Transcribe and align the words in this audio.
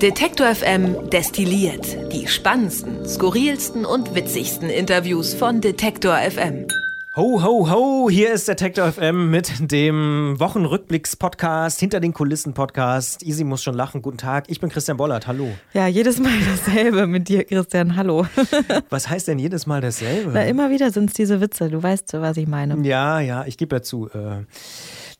Detektor 0.00 0.54
FM 0.54 1.10
destilliert 1.10 2.10
die 2.10 2.26
spannendsten, 2.26 3.06
skurrilsten 3.06 3.84
und 3.84 4.14
witzigsten 4.14 4.70
Interviews 4.70 5.34
von 5.34 5.60
Detektor 5.60 6.16
FM. 6.16 6.66
Ho, 7.16 7.42
ho, 7.42 7.70
ho, 7.70 8.08
hier 8.08 8.32
ist 8.32 8.48
Detektor 8.48 8.90
FM 8.92 9.30
mit 9.30 9.70
dem 9.70 10.36
Wochenrückblicks-Podcast, 10.38 11.80
hinter 11.80 12.00
den 12.00 12.14
Kulissen-Podcast. 12.14 13.22
Easy 13.24 13.44
muss 13.44 13.62
schon 13.62 13.74
lachen. 13.74 14.00
Guten 14.00 14.16
Tag, 14.16 14.44
ich 14.48 14.58
bin 14.58 14.70
Christian 14.70 14.96
Bollert, 14.96 15.26
hallo. 15.26 15.48
Ja, 15.74 15.86
jedes 15.86 16.18
Mal 16.18 16.32
dasselbe 16.50 17.06
mit 17.06 17.28
dir, 17.28 17.44
Christian, 17.44 17.94
hallo. 17.94 18.26
Was 18.88 19.10
heißt 19.10 19.28
denn 19.28 19.38
jedes 19.38 19.66
Mal 19.66 19.82
dasselbe? 19.82 20.30
Na, 20.32 20.44
immer 20.44 20.70
wieder 20.70 20.92
sind 20.92 21.10
es 21.10 21.12
diese 21.12 21.42
Witze, 21.42 21.68
du 21.68 21.82
weißt, 21.82 22.14
was 22.14 22.38
ich 22.38 22.46
meine. 22.46 22.78
Ja, 22.88 23.20
ja, 23.20 23.44
ich 23.44 23.58
gebe 23.58 23.76
ja 23.76 23.82
zu. 23.82 24.08
Äh 24.08 24.44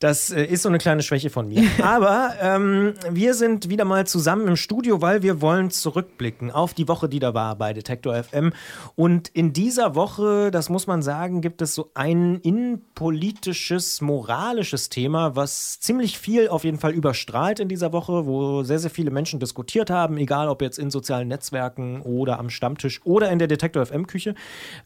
das 0.00 0.30
äh, 0.30 0.44
ist 0.44 0.62
so 0.62 0.68
eine 0.68 0.78
kleine 0.78 1.02
Schwäche 1.02 1.30
von 1.30 1.46
mir. 1.46 1.62
Aber 1.82 2.34
ähm, 2.40 2.94
wir 3.10 3.34
sind 3.34 3.68
wieder 3.68 3.84
mal 3.84 4.06
zusammen 4.06 4.48
im 4.48 4.56
Studio, 4.56 5.02
weil 5.02 5.22
wir 5.22 5.42
wollen 5.42 5.70
zurückblicken 5.70 6.50
auf 6.50 6.74
die 6.74 6.88
Woche, 6.88 7.08
die 7.08 7.20
da 7.20 7.34
war 7.34 7.54
bei 7.56 7.74
Detektor 7.74 8.20
FM. 8.20 8.52
Und 8.96 9.28
in 9.28 9.52
dieser 9.52 9.94
Woche, 9.94 10.50
das 10.50 10.70
muss 10.70 10.86
man 10.86 11.02
sagen, 11.02 11.42
gibt 11.42 11.60
es 11.60 11.74
so 11.74 11.90
ein 11.94 12.36
innenpolitisches, 12.36 14.00
moralisches 14.00 14.88
Thema, 14.88 15.36
was 15.36 15.78
ziemlich 15.80 16.18
viel 16.18 16.48
auf 16.48 16.64
jeden 16.64 16.78
Fall 16.78 16.92
überstrahlt 16.92 17.60
in 17.60 17.68
dieser 17.68 17.92
Woche, 17.92 18.24
wo 18.24 18.62
sehr, 18.62 18.78
sehr 18.78 18.90
viele 18.90 19.10
Menschen 19.10 19.38
diskutiert 19.38 19.90
haben, 19.90 20.16
egal 20.16 20.48
ob 20.48 20.62
jetzt 20.62 20.78
in 20.78 20.90
sozialen 20.90 21.28
Netzwerken 21.28 22.00
oder 22.00 22.38
am 22.38 22.48
Stammtisch 22.48 23.02
oder 23.04 23.30
in 23.30 23.38
der 23.38 23.48
Detektor 23.48 23.84
FM 23.84 24.06
Küche. 24.06 24.34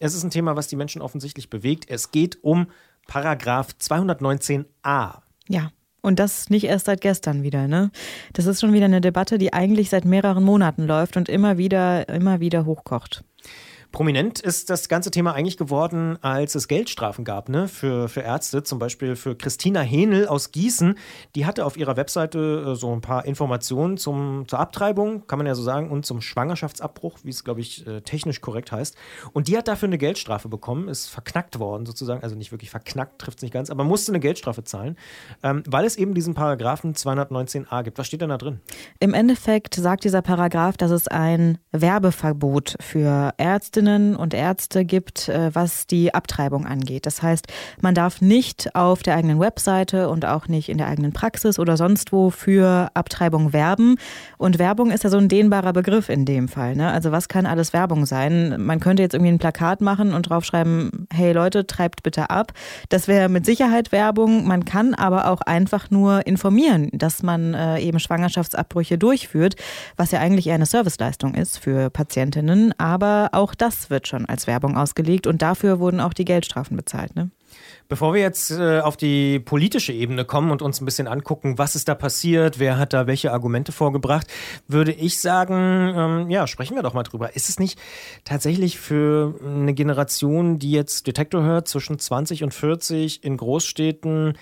Es 0.01 0.13
ist 0.13 0.23
ein 0.23 0.29
Thema, 0.29 0.57
was 0.57 0.67
die 0.67 0.75
Menschen 0.75 1.01
offensichtlich 1.01 1.49
bewegt. 1.49 1.85
Es 1.89 2.11
geht 2.11 2.43
um 2.43 2.67
Paragraph 3.07 3.69
219a. 3.79 5.19
Ja. 5.47 5.71
Und 6.01 6.19
das 6.19 6.51
nicht 6.51 6.65
erst 6.65 6.85
seit 6.85 7.01
gestern 7.01 7.41
wieder, 7.41 7.67
ne? 7.67 7.89
Das 8.33 8.45
ist 8.45 8.61
schon 8.61 8.73
wieder 8.73 8.85
eine 8.85 9.01
Debatte, 9.01 9.39
die 9.39 9.53
eigentlich 9.53 9.89
seit 9.89 10.05
mehreren 10.05 10.43
Monaten 10.43 10.85
läuft 10.85 11.17
und 11.17 11.29
immer 11.29 11.57
wieder, 11.57 12.07
immer 12.09 12.39
wieder 12.39 12.65
hochkocht. 12.65 13.23
Prominent 13.95 14.41
ist 14.41 14.69
das 14.69 14.89
ganze 14.89 15.09
Thema 15.09 15.35
eigentlich 15.35 15.55
geworden, 15.55 16.17
als 16.21 16.53
es 16.55 16.67
Geldstrafen 16.67 17.23
gab 17.23 17.47
ne, 17.47 17.69
für, 17.69 18.09
für 18.09 18.19
Ärzte. 18.19 18.61
Zum 18.61 18.77
Beispiel 18.77 19.15
für 19.15 19.37
Christina 19.37 19.79
Henel 19.79 20.27
aus 20.27 20.51
Gießen. 20.51 20.95
Die 21.33 21.45
hatte 21.45 21.65
auf 21.65 21.77
ihrer 21.77 21.95
Webseite 21.95 22.71
äh, 22.73 22.75
so 22.75 22.91
ein 22.91 22.99
paar 22.99 23.23
Informationen 23.23 23.95
zum, 23.95 24.49
zur 24.49 24.59
Abtreibung, 24.59 25.25
kann 25.27 25.39
man 25.39 25.47
ja 25.47 25.55
so 25.55 25.63
sagen, 25.63 25.91
und 25.91 26.05
zum 26.05 26.19
Schwangerschaftsabbruch, 26.19 27.19
wie 27.23 27.29
es, 27.29 27.45
glaube 27.45 27.61
ich, 27.61 27.87
äh, 27.87 28.01
technisch 28.01 28.41
korrekt 28.41 28.73
heißt. 28.73 28.97
Und 29.31 29.47
die 29.47 29.57
hat 29.57 29.69
dafür 29.69 29.87
eine 29.87 29.97
Geldstrafe 29.97 30.49
bekommen, 30.49 30.89
ist 30.89 31.07
verknackt 31.07 31.57
worden 31.59 31.85
sozusagen. 31.85 32.21
Also 32.21 32.35
nicht 32.35 32.51
wirklich 32.51 32.71
verknackt, 32.71 33.21
trifft 33.21 33.37
es 33.37 33.43
nicht 33.43 33.53
ganz, 33.53 33.69
aber 33.69 33.85
musste 33.85 34.11
eine 34.11 34.19
Geldstrafe 34.19 34.65
zahlen, 34.65 34.97
ähm, 35.41 35.63
weil 35.67 35.85
es 35.85 35.95
eben 35.95 36.13
diesen 36.13 36.33
Paragraphen 36.33 36.95
219a 36.95 37.83
gibt. 37.83 37.97
Was 37.97 38.07
steht 38.07 38.19
denn 38.19 38.27
da 38.27 38.37
drin? 38.37 38.59
Im 38.99 39.13
Endeffekt 39.13 39.75
sagt 39.75 40.03
dieser 40.03 40.21
Paragraph, 40.21 40.75
dass 40.75 40.91
es 40.91 41.07
ein 41.07 41.59
Werbeverbot 41.71 42.75
für 42.81 43.33
Ärztinnen 43.37 43.84
Ärztinnen 43.85 44.15
und 44.15 44.33
Ärzte 44.33 44.83
gibt, 44.83 45.29
äh, 45.29 45.53
was 45.53 45.85
die 45.85 46.13
Abtreibung 46.13 46.65
angeht. 46.65 47.05
Das 47.05 47.21
heißt, 47.21 47.47
man 47.81 47.93
darf 47.93 48.21
nicht 48.21 48.75
auf 48.75 49.03
der 49.03 49.15
eigenen 49.15 49.39
Webseite 49.39 50.09
und 50.09 50.25
auch 50.25 50.47
nicht 50.47 50.69
in 50.69 50.77
der 50.77 50.87
eigenen 50.87 51.13
Praxis 51.13 51.59
oder 51.59 51.77
sonst 51.77 52.11
wo 52.11 52.31
für 52.31 52.89
Abtreibung 52.93 53.53
werben. 53.53 53.97
Und 54.37 54.57
Werbung 54.57 54.91
ist 54.91 55.03
ja 55.03 55.09
so 55.09 55.17
ein 55.17 55.29
dehnbarer 55.29 55.73
Begriff 55.73 56.09
in 56.09 56.25
dem 56.25 56.47
Fall. 56.47 56.75
Ne? 56.75 56.91
Also 56.91 57.11
was 57.11 57.27
kann 57.27 57.45
alles 57.45 57.73
Werbung 57.73 58.05
sein? 58.05 58.55
Man 58.59 58.79
könnte 58.79 59.03
jetzt 59.03 59.13
irgendwie 59.13 59.31
ein 59.31 59.39
Plakat 59.39 59.81
machen 59.81 60.13
und 60.13 60.29
draufschreiben, 60.29 61.07
hey 61.13 61.31
Leute, 61.31 61.67
treibt 61.67 62.01
bitte 62.01 62.29
ab. 62.29 62.53
Das 62.89 63.07
wäre 63.07 63.29
mit 63.29 63.45
Sicherheit 63.45 63.91
Werbung. 63.91 64.47
Man 64.47 64.65
kann 64.65 64.95
aber 64.95 65.29
auch 65.29 65.41
einfach 65.41 65.91
nur 65.91 66.25
informieren, 66.25 66.89
dass 66.93 67.21
man 67.21 67.53
äh, 67.53 67.79
eben 67.79 67.99
Schwangerschaftsabbrüche 67.99 68.97
durchführt, 68.97 69.55
was 69.95 70.11
ja 70.11 70.19
eigentlich 70.19 70.47
eher 70.47 70.55
eine 70.55 70.65
Serviceleistung 70.65 71.35
ist 71.35 71.59
für 71.59 71.89
Patientinnen. 71.91 72.73
Aber 72.79 73.29
auch 73.33 73.53
das 73.53 73.64
das 73.65 73.89
wird 73.89 74.07
schon 74.07 74.25
als 74.25 74.45
Werbung 74.45 74.77
ausgelegt 74.77 75.25
und 75.25 75.41
dafür 75.41 75.79
wurden 75.79 75.99
auch 75.99 76.13
die 76.13 76.25
Geldstrafen 76.25 76.77
bezahlt. 76.77 77.15
Ne? 77.15 77.31
Bevor 77.87 78.13
wir 78.13 78.21
jetzt 78.21 78.51
äh, 78.51 78.79
auf 78.79 78.95
die 78.95 79.39
politische 79.39 79.91
Ebene 79.91 80.23
kommen 80.23 80.51
und 80.51 80.61
uns 80.61 80.81
ein 80.81 80.85
bisschen 80.85 81.07
angucken, 81.07 81.57
was 81.57 81.75
ist 81.75 81.87
da 81.87 81.95
passiert, 81.95 82.59
wer 82.59 82.77
hat 82.77 82.93
da 82.93 83.07
welche 83.07 83.31
Argumente 83.31 83.71
vorgebracht, 83.71 84.27
würde 84.67 84.91
ich 84.91 85.19
sagen, 85.19 85.93
ähm, 85.95 86.29
ja, 86.29 86.45
sprechen 86.45 86.75
wir 86.75 86.83
doch 86.83 86.93
mal 86.93 87.03
drüber. 87.03 87.35
Ist 87.35 87.49
es 87.49 87.59
nicht 87.59 87.79
tatsächlich 88.23 88.79
für 88.79 89.35
eine 89.43 89.73
Generation, 89.73 90.59
die 90.59 90.71
jetzt 90.71 91.07
Detektor 91.07 91.43
hört, 91.43 91.67
zwischen 91.67 91.97
20 91.97 92.43
und 92.43 92.53
40 92.53 93.23
in 93.23 93.37
Großstädten 93.37 94.37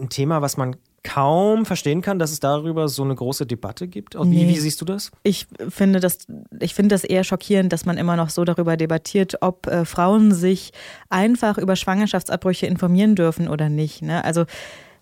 ein 0.00 0.08
Thema, 0.08 0.42
was 0.42 0.56
man 0.56 0.76
kaum 1.02 1.64
verstehen 1.64 2.02
kann, 2.02 2.18
dass 2.18 2.30
es 2.30 2.40
darüber 2.40 2.88
so 2.88 3.02
eine 3.02 3.14
große 3.14 3.46
Debatte 3.46 3.88
gibt. 3.88 4.14
Wie, 4.14 4.24
nee. 4.24 4.48
wie 4.48 4.58
siehst 4.58 4.80
du 4.80 4.84
das? 4.84 5.10
Ich 5.22 5.46
finde 5.68 6.00
das, 6.00 6.18
ich 6.60 6.74
finde 6.74 6.94
das 6.94 7.04
eher 7.04 7.24
schockierend, 7.24 7.72
dass 7.72 7.86
man 7.86 7.96
immer 7.96 8.16
noch 8.16 8.28
so 8.28 8.44
darüber 8.44 8.76
debattiert, 8.76 9.38
ob 9.40 9.66
äh, 9.66 9.84
Frauen 9.84 10.32
sich 10.32 10.72
einfach 11.08 11.56
über 11.56 11.76
Schwangerschaftsabbrüche 11.76 12.66
informieren 12.66 13.14
dürfen 13.14 13.48
oder 13.48 13.68
nicht. 13.68 14.02
Ne? 14.02 14.24
Also 14.24 14.44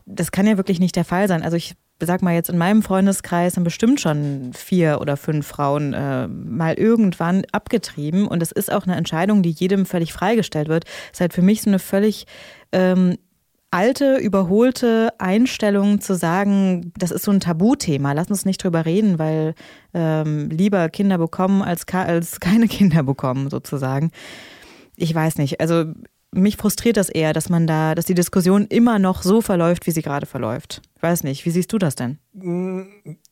das 0.06 0.30
kann 0.30 0.46
ja 0.46 0.56
wirklich 0.56 0.80
nicht 0.80 0.96
der 0.96 1.04
Fall 1.04 1.26
sein. 1.28 1.42
Also 1.42 1.56
ich 1.56 1.74
sag 2.00 2.22
mal 2.22 2.34
jetzt 2.34 2.48
in 2.48 2.58
meinem 2.58 2.82
Freundeskreis 2.82 3.54
sind 3.54 3.64
bestimmt 3.64 4.00
schon 4.00 4.52
vier 4.54 5.00
oder 5.00 5.16
fünf 5.16 5.46
Frauen 5.46 5.94
äh, 5.94 6.28
mal 6.28 6.74
irgendwann 6.74 7.44
abgetrieben 7.50 8.28
und 8.28 8.42
es 8.42 8.52
ist 8.52 8.72
auch 8.72 8.86
eine 8.86 8.96
Entscheidung, 8.96 9.42
die 9.42 9.50
jedem 9.50 9.84
völlig 9.84 10.12
freigestellt 10.12 10.68
wird. 10.68 10.84
Es 11.06 11.14
ist 11.14 11.20
halt 11.20 11.32
für 11.32 11.42
mich 11.42 11.62
so 11.62 11.70
eine 11.70 11.80
völlig 11.80 12.26
ähm, 12.72 13.16
alte, 13.70 14.16
überholte 14.16 15.12
Einstellung 15.18 16.00
zu 16.00 16.14
sagen, 16.14 16.92
das 16.96 17.10
ist 17.10 17.24
so 17.24 17.30
ein 17.30 17.40
Tabuthema, 17.40 18.12
lass 18.12 18.28
uns 18.28 18.44
nicht 18.44 18.62
drüber 18.62 18.86
reden, 18.86 19.18
weil 19.18 19.54
ähm, 19.94 20.48
lieber 20.50 20.88
Kinder 20.88 21.18
bekommen 21.18 21.62
als, 21.62 21.86
als 21.88 22.40
keine 22.40 22.68
Kinder 22.68 23.02
bekommen, 23.02 23.50
sozusagen. 23.50 24.10
Ich 24.96 25.14
weiß 25.14 25.38
nicht. 25.38 25.60
Also 25.60 25.84
mich 26.32 26.56
frustriert 26.56 26.96
das 26.96 27.08
eher, 27.08 27.32
dass 27.32 27.48
man 27.48 27.66
da, 27.66 27.94
dass 27.94 28.06
die 28.06 28.14
Diskussion 28.14 28.66
immer 28.66 28.98
noch 28.98 29.22
so 29.22 29.40
verläuft, 29.40 29.86
wie 29.86 29.92
sie 29.92 30.02
gerade 30.02 30.26
verläuft. 30.26 30.82
Ich 30.98 31.02
weiß 31.04 31.22
nicht, 31.22 31.46
wie 31.46 31.50
siehst 31.50 31.72
du 31.72 31.78
das 31.78 31.94
denn? 31.94 32.18
Mm, 32.32 32.80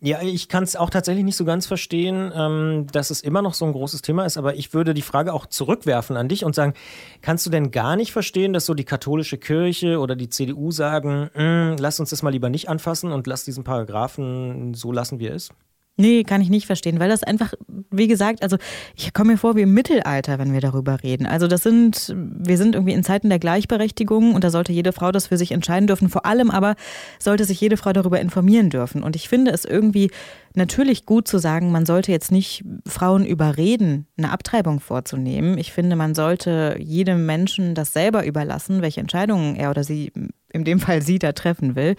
ja, 0.01 0.23
ich 0.23 0.49
kann 0.49 0.63
es 0.63 0.77
auch 0.77 0.89
tatsächlich 0.89 1.25
nicht 1.25 1.35
so 1.35 1.45
ganz 1.45 1.67
verstehen, 1.67 2.31
ähm, 2.33 2.87
dass 2.93 3.11
es 3.11 3.23
immer 3.23 3.43
noch 3.43 3.55
so 3.55 3.65
ein 3.65 3.73
großes 3.73 4.03
Thema 4.03 4.25
ist, 4.25 4.37
aber 4.37 4.55
ich 4.55 4.73
würde 4.73 4.95
die 4.95 5.03
Frage 5.03 5.33
auch 5.33 5.47
zurückwerfen 5.47 6.17
an 6.17 6.29
dich 6.29 6.45
und 6.45 6.55
sagen, 6.55 6.75
kannst 7.23 7.45
du 7.45 7.51
denn 7.51 7.73
gar 7.73 7.97
nicht 7.97 8.13
verstehen, 8.13 8.53
dass 8.53 8.67
so 8.67 8.75
die 8.75 8.85
katholische 8.85 9.37
Kirche 9.37 9.99
oder 9.99 10.15
die 10.15 10.29
CDU 10.29 10.71
sagen, 10.71 11.29
mm, 11.35 11.75
lass 11.81 11.99
uns 11.99 12.11
das 12.11 12.23
mal 12.23 12.31
lieber 12.31 12.51
nicht 12.51 12.69
anfassen 12.69 13.11
und 13.11 13.27
lass 13.27 13.45
diesen 13.45 13.65
Paragraphen 13.65 14.75
so 14.75 14.93
lassen, 14.93 15.19
wie 15.19 15.27
er 15.27 15.35
ist? 15.35 15.53
Nee, 15.99 16.25
kann 16.25 16.43
ich 16.43 16.51
nicht 16.51 16.67
verstehen, 16.67 17.01
weil 17.01 17.09
das 17.09 17.23
einfach, 17.23 17.55
wie 17.91 18.07
gesagt, 18.07 18.43
also 18.43 18.59
ich 18.95 19.15
komme 19.15 19.33
mir 19.33 19.39
vor 19.39 19.57
wie 19.57 19.63
im 19.63 19.73
Mittelalter, 19.73 20.39
wenn 20.39 20.53
wir 20.53 20.61
darüber 20.61 21.03
reden. 21.03 21.25
Also 21.25 21.49
das 21.49 21.63
sind, 21.63 22.15
wir 22.15 22.59
sind 22.59 22.75
irgendwie 22.75 22.93
in 22.93 23.03
Zeiten 23.03 23.31
der 23.31 23.39
Gleichberechtigung 23.39 24.35
und 24.35 24.45
da 24.45 24.51
sollte 24.51 24.75
jede 24.75 24.93
Frau 24.93 25.11
das 25.11 25.29
für 25.29 25.39
sich 25.39 25.53
entscheiden 25.53 25.87
dürfen. 25.87 26.11
Vor 26.11 26.27
allem 26.27 26.51
aber 26.51 26.75
sollte 27.19 27.47
sich 27.47 27.59
jede 27.63 27.79
Frau 27.79 27.95
darüber 27.95 28.21
informieren 28.21 28.69
dürfen. 28.69 29.03
Und 29.03 29.17
ich 29.17 29.31
finde 29.31 29.53
es 29.53 29.65
irgendwie 29.65 30.11
natürlich 30.53 31.07
gut 31.07 31.29
zu 31.29 31.39
sagen, 31.39 31.73
man 31.73 31.87
sollte 31.87 32.13
jetzt 32.13 32.31
nicht 32.31 32.63
Frauen 32.87 33.25
überreden, 33.25 34.07
eine 34.19 34.33
Abtreibung 34.33 34.81
vorzunehmen. 34.81 35.57
Ich 35.57 35.73
finde, 35.73 35.97
man 35.97 36.15
sollte 36.15 36.77
jedem 36.79 37.25
Menschen 37.25 37.75
das 37.75 37.95
selber 37.95 38.27
überlassen, 38.27 38.83
welche 38.83 39.01
Entscheidungen 39.01 39.57
er 39.57 39.71
oder 39.71 39.83
sie, 39.83 40.13
in 40.57 40.65
dem 40.65 40.81
Fall 40.81 41.03
sie, 41.03 41.19
da 41.19 41.33
treffen 41.33 41.77
will. 41.77 41.95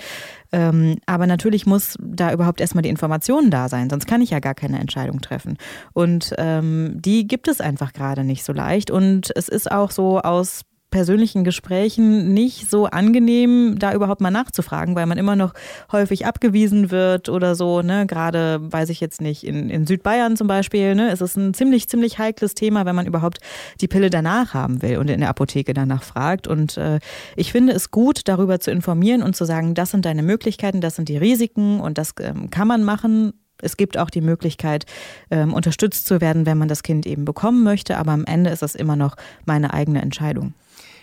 Ähm, 0.52 0.98
aber 1.06 1.28
natürlich 1.28 1.66
muss 1.66 1.98
da 2.02 2.34
überhaupt 2.34 2.62
erstmal 2.62 2.82
die 2.82 2.90
Information 2.90 3.50
da 3.50 3.70
sein, 3.70 3.90
sonst 3.90 4.08
kann 4.08 4.22
ich 4.22 4.32
ja 4.32 4.40
gar 4.40 4.56
keine 4.56 4.80
Entscheidung 4.80 5.22
treffen. 5.22 5.58
Und 5.94 6.34
ähm, 6.38 6.98
die 7.00 7.28
gibt 7.28 7.48
es 7.48 7.62
einfach 7.62 7.94
gerade 7.94 8.24
nicht 8.24 8.44
so 8.44 8.54
leicht. 8.54 8.92
Und 8.92 9.32
es 9.36 9.48
ist 9.48 9.72
auch 9.72 9.92
so 9.92 10.20
aus 10.20 10.62
persönlichen 10.90 11.44
Gesprächen 11.44 12.34
nicht 12.34 12.70
so 12.70 12.86
angenehm, 12.86 13.76
da 13.78 13.94
überhaupt 13.94 14.22
mal 14.22 14.32
nachzufragen, 14.32 14.96
weil 14.96 15.06
man 15.06 15.18
immer 15.18 15.36
noch 15.36 15.54
häufig 15.92 16.26
abgewiesen 16.26 16.92
wird 16.92 17.28
oder 17.28 17.56
so. 17.56 17.82
Ne? 17.82 18.06
Gerade, 18.08 18.60
weiß 18.62 18.90
ich 18.90 19.02
jetzt 19.02 19.20
nicht, 19.20 19.46
in, 19.46 19.70
in 19.70 19.86
Südbayern 19.86 20.38
zum 20.38 20.48
Beispiel, 20.48 20.96
ne? 20.96 21.12
ist 21.12 21.22
es 21.22 21.36
ein 21.36 21.54
ziemlich, 21.54 21.90
ziemlich 21.90 22.20
heikles 22.20 22.56
Thema, 22.56 22.86
wenn 22.86 22.96
man 22.96 23.06
überhaupt 23.06 23.40
die 23.82 23.88
Pille 23.88 24.10
danach 24.10 24.54
haben 24.54 24.82
will 24.82 24.98
und 24.98 25.10
in 25.10 25.20
der 25.20 25.30
Apotheke 25.30 25.74
danach 25.74 26.04
fragt. 26.04 26.48
Und 26.48 26.78
äh, 26.78 27.00
ich 27.36 27.52
finde 27.52 27.74
es 27.74 27.92
gut, 27.92 28.22
darüber 28.26 28.60
zu 28.60 28.72
informieren 28.72 29.24
und 29.24 29.36
zu 29.36 29.44
sagen, 29.44 29.74
das 29.74 29.92
sind 29.92 30.06
deine 30.06 30.24
Möglichkeiten, 30.24 30.80
das 30.80 30.96
sind 30.96 31.10
die 31.10 31.18
Risiken 31.18 31.82
und 31.82 31.98
das 31.98 32.14
ähm, 32.22 32.50
kann 32.50 32.68
man 32.68 32.84
machen 32.84 33.34
es 33.62 33.78
gibt 33.78 33.98
auch 33.98 34.10
die 34.10 34.22
Möglichkeit, 34.22 34.86
ähm, 35.32 35.54
unterstützt 35.54 36.06
zu 36.06 36.22
werden, 36.22 36.46
wenn 36.46 36.58
man 36.58 36.68
das 36.68 36.84
Kind 36.84 37.06
eben 37.06 37.26
bekommen 37.26 37.64
möchte, 37.64 37.98
aber 37.98 38.12
am 38.12 38.26
Ende 38.26 38.50
ist 38.50 38.64
es 38.64 38.76
immer 38.76 38.96
noch 38.96 39.16
meine 39.46 39.74
eigene 39.74 40.02
Entscheidung. 40.02 40.54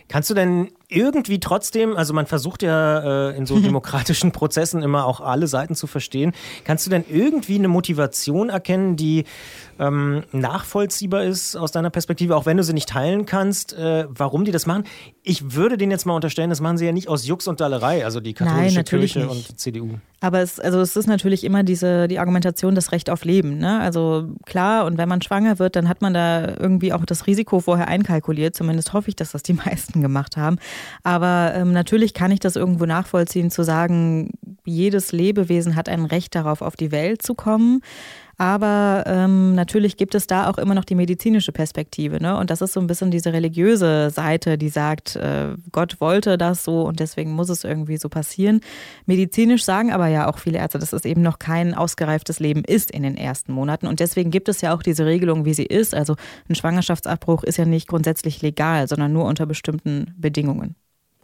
Kannst 0.08 0.30
du 0.30 0.34
denn 0.34 0.68
irgendwie 0.94 1.40
trotzdem, 1.40 1.96
also 1.96 2.14
man 2.14 2.26
versucht 2.26 2.62
ja 2.62 3.30
äh, 3.30 3.36
in 3.36 3.46
so 3.46 3.58
demokratischen 3.60 4.32
Prozessen 4.32 4.82
immer 4.82 5.06
auch 5.06 5.20
alle 5.20 5.46
Seiten 5.46 5.74
zu 5.74 5.86
verstehen. 5.86 6.32
Kannst 6.64 6.86
du 6.86 6.90
denn 6.90 7.04
irgendwie 7.10 7.56
eine 7.56 7.68
Motivation 7.68 8.50
erkennen, 8.50 8.96
die 8.96 9.24
ähm, 9.78 10.22
nachvollziehbar 10.32 11.24
ist 11.24 11.56
aus 11.56 11.72
deiner 11.72 11.90
Perspektive, 11.90 12.36
auch 12.36 12.46
wenn 12.46 12.56
du 12.56 12.62
sie 12.62 12.72
nicht 12.72 12.88
teilen 12.88 13.26
kannst, 13.26 13.72
äh, 13.72 14.06
warum 14.08 14.44
die 14.44 14.52
das 14.52 14.66
machen? 14.66 14.84
Ich 15.22 15.54
würde 15.54 15.76
denen 15.76 15.90
jetzt 15.90 16.06
mal 16.06 16.14
unterstellen, 16.14 16.50
das 16.50 16.60
machen 16.60 16.78
sie 16.78 16.86
ja 16.86 16.92
nicht 16.92 17.08
aus 17.08 17.26
Jux 17.26 17.48
und 17.48 17.60
Dallerei, 17.60 18.04
also 18.04 18.20
die 18.20 18.34
katholische 18.34 18.76
Nein, 18.76 18.84
Kirche 18.84 19.18
nicht. 19.20 19.30
und 19.30 19.58
CDU. 19.58 19.98
Aber 20.20 20.40
es, 20.40 20.58
also 20.58 20.80
es 20.80 20.96
ist 20.96 21.06
natürlich 21.06 21.44
immer 21.44 21.64
diese, 21.64 22.08
die 22.08 22.18
Argumentation, 22.18 22.74
das 22.74 22.92
Recht 22.92 23.10
auf 23.10 23.24
Leben. 23.24 23.58
Ne? 23.58 23.80
Also 23.80 24.28
klar, 24.46 24.86
und 24.86 24.96
wenn 24.96 25.08
man 25.08 25.20
schwanger 25.20 25.58
wird, 25.58 25.76
dann 25.76 25.86
hat 25.88 26.00
man 26.00 26.14
da 26.14 26.56
irgendwie 26.58 26.94
auch 26.94 27.04
das 27.04 27.26
Risiko 27.26 27.60
vorher 27.60 27.88
einkalkuliert. 27.88 28.56
Zumindest 28.56 28.94
hoffe 28.94 29.10
ich, 29.10 29.16
dass 29.16 29.32
das 29.32 29.42
die 29.42 29.52
meisten 29.66 30.00
gemacht 30.00 30.36
haben. 30.36 30.56
Aber 31.02 31.52
ähm, 31.54 31.72
natürlich 31.72 32.14
kann 32.14 32.30
ich 32.30 32.40
das 32.40 32.56
irgendwo 32.56 32.86
nachvollziehen, 32.86 33.50
zu 33.50 33.62
sagen, 33.62 34.30
jedes 34.64 35.12
Lebewesen 35.12 35.76
hat 35.76 35.88
ein 35.88 36.04
Recht 36.04 36.34
darauf, 36.34 36.62
auf 36.62 36.76
die 36.76 36.92
Welt 36.92 37.22
zu 37.22 37.34
kommen. 37.34 37.82
Aber 38.36 39.04
ähm, 39.06 39.54
natürlich 39.54 39.96
gibt 39.96 40.14
es 40.14 40.26
da 40.26 40.48
auch 40.48 40.58
immer 40.58 40.74
noch 40.74 40.84
die 40.84 40.94
medizinische 40.94 41.52
Perspektive. 41.52 42.20
Ne? 42.20 42.36
Und 42.36 42.50
das 42.50 42.60
ist 42.60 42.72
so 42.72 42.80
ein 42.80 42.86
bisschen 42.86 43.10
diese 43.10 43.32
religiöse 43.32 44.10
Seite, 44.10 44.58
die 44.58 44.68
sagt, 44.68 45.16
äh, 45.16 45.54
Gott 45.72 46.00
wollte 46.00 46.36
das 46.36 46.64
so 46.64 46.82
und 46.82 47.00
deswegen 47.00 47.32
muss 47.32 47.48
es 47.48 47.64
irgendwie 47.64 47.96
so 47.96 48.08
passieren. 48.08 48.60
Medizinisch 49.06 49.64
sagen 49.64 49.92
aber 49.92 50.08
ja 50.08 50.28
auch 50.28 50.38
viele 50.38 50.58
Ärzte, 50.58 50.78
dass 50.78 50.92
es 50.92 51.04
eben 51.04 51.22
noch 51.22 51.38
kein 51.38 51.74
ausgereiftes 51.74 52.40
Leben 52.40 52.64
ist 52.64 52.90
in 52.90 53.02
den 53.02 53.16
ersten 53.16 53.52
Monaten. 53.52 53.86
Und 53.86 54.00
deswegen 54.00 54.30
gibt 54.30 54.48
es 54.48 54.60
ja 54.60 54.74
auch 54.74 54.82
diese 54.82 55.06
Regelung, 55.06 55.44
wie 55.44 55.54
sie 55.54 55.66
ist. 55.66 55.94
Also 55.94 56.16
ein 56.48 56.54
Schwangerschaftsabbruch 56.54 57.44
ist 57.44 57.58
ja 57.58 57.64
nicht 57.64 57.88
grundsätzlich 57.88 58.42
legal, 58.42 58.88
sondern 58.88 59.12
nur 59.12 59.24
unter 59.24 59.46
bestimmten 59.46 60.14
Bedingungen. 60.16 60.74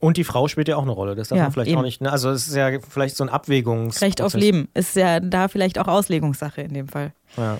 Und 0.00 0.16
die 0.16 0.24
Frau 0.24 0.48
spielt 0.48 0.66
ja 0.66 0.76
auch 0.76 0.82
eine 0.82 0.92
Rolle. 0.92 1.14
Das 1.14 1.28
darf 1.28 1.36
ja, 1.36 1.44
man 1.44 1.52
vielleicht 1.52 1.70
eben. 1.70 1.78
auch 1.78 1.82
nicht. 1.84 2.00
Ne? 2.00 2.10
Also 2.10 2.30
es 2.30 2.48
ist 2.48 2.56
ja 2.56 2.70
vielleicht 2.80 3.16
so 3.16 3.24
ein 3.24 3.28
Abwägungs. 3.28 4.00
Recht 4.00 4.22
auf 4.22 4.34
Leben 4.34 4.68
ist 4.74 4.96
ja 4.96 5.20
da 5.20 5.48
vielleicht 5.48 5.78
auch 5.78 5.88
Auslegungssache 5.88 6.62
in 6.62 6.72
dem 6.72 6.88
Fall. 6.88 7.12
Ja. 7.36 7.58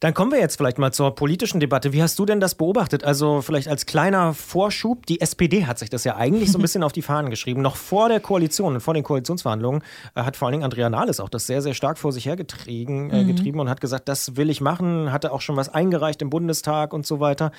Dann 0.00 0.14
kommen 0.14 0.30
wir 0.30 0.38
jetzt 0.38 0.56
vielleicht 0.56 0.78
mal 0.78 0.92
zur 0.92 1.14
politischen 1.16 1.58
Debatte. 1.58 1.92
Wie 1.92 2.00
hast 2.00 2.18
du 2.20 2.24
denn 2.24 2.38
das 2.38 2.54
beobachtet? 2.54 3.02
Also 3.02 3.42
vielleicht 3.42 3.66
als 3.66 3.84
kleiner 3.84 4.32
Vorschub, 4.32 5.06
die 5.06 5.20
SPD 5.20 5.66
hat 5.66 5.80
sich 5.80 5.90
das 5.90 6.04
ja 6.04 6.14
eigentlich 6.14 6.52
so 6.52 6.58
ein 6.58 6.62
bisschen 6.68 6.84
auf 6.84 6.92
die 6.92 7.02
Fahnen 7.02 7.30
geschrieben. 7.30 7.62
Noch 7.62 7.74
vor 7.74 8.08
der 8.08 8.20
Koalition 8.20 8.74
und 8.74 8.80
vor 8.80 8.94
den 8.94 9.02
Koalitionsverhandlungen 9.02 9.82
äh, 10.14 10.22
hat 10.22 10.36
vor 10.36 10.46
allen 10.46 10.52
Dingen 10.52 10.64
Andrea 10.64 10.88
Nahles 10.88 11.18
auch 11.18 11.28
das 11.28 11.48
sehr, 11.48 11.62
sehr 11.62 11.74
stark 11.74 11.98
vor 11.98 12.12
sich 12.12 12.26
hergetrieben 12.26 13.10
äh, 13.10 13.24
mhm. 13.24 13.26
getrieben 13.26 13.58
und 13.58 13.68
hat 13.68 13.80
gesagt, 13.80 14.08
das 14.08 14.36
will 14.36 14.50
ich 14.50 14.60
machen, 14.60 15.10
hatte 15.10 15.32
auch 15.32 15.40
schon 15.40 15.56
was 15.56 15.68
eingereicht 15.68 16.22
im 16.22 16.30
Bundestag 16.30 16.92
und 16.92 17.04
so 17.04 17.18
weiter. 17.18 17.50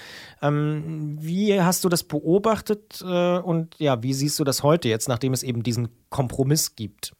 Ähm, 0.41 1.17
wie 1.19 1.59
hast 1.61 1.83
du 1.83 1.89
das 1.89 2.03
beobachtet 2.03 3.03
äh, 3.05 3.37
und 3.39 3.75
ja, 3.79 4.01
wie 4.01 4.13
siehst 4.13 4.39
du 4.39 4.45
das 4.45 4.63
heute 4.63 4.87
jetzt, 4.87 5.09
nachdem 5.09 5.33
es 5.33 5.43
eben 5.43 5.61
diesen 5.61 5.89
Kompromiss 6.09 6.75
gibt? 6.77 7.11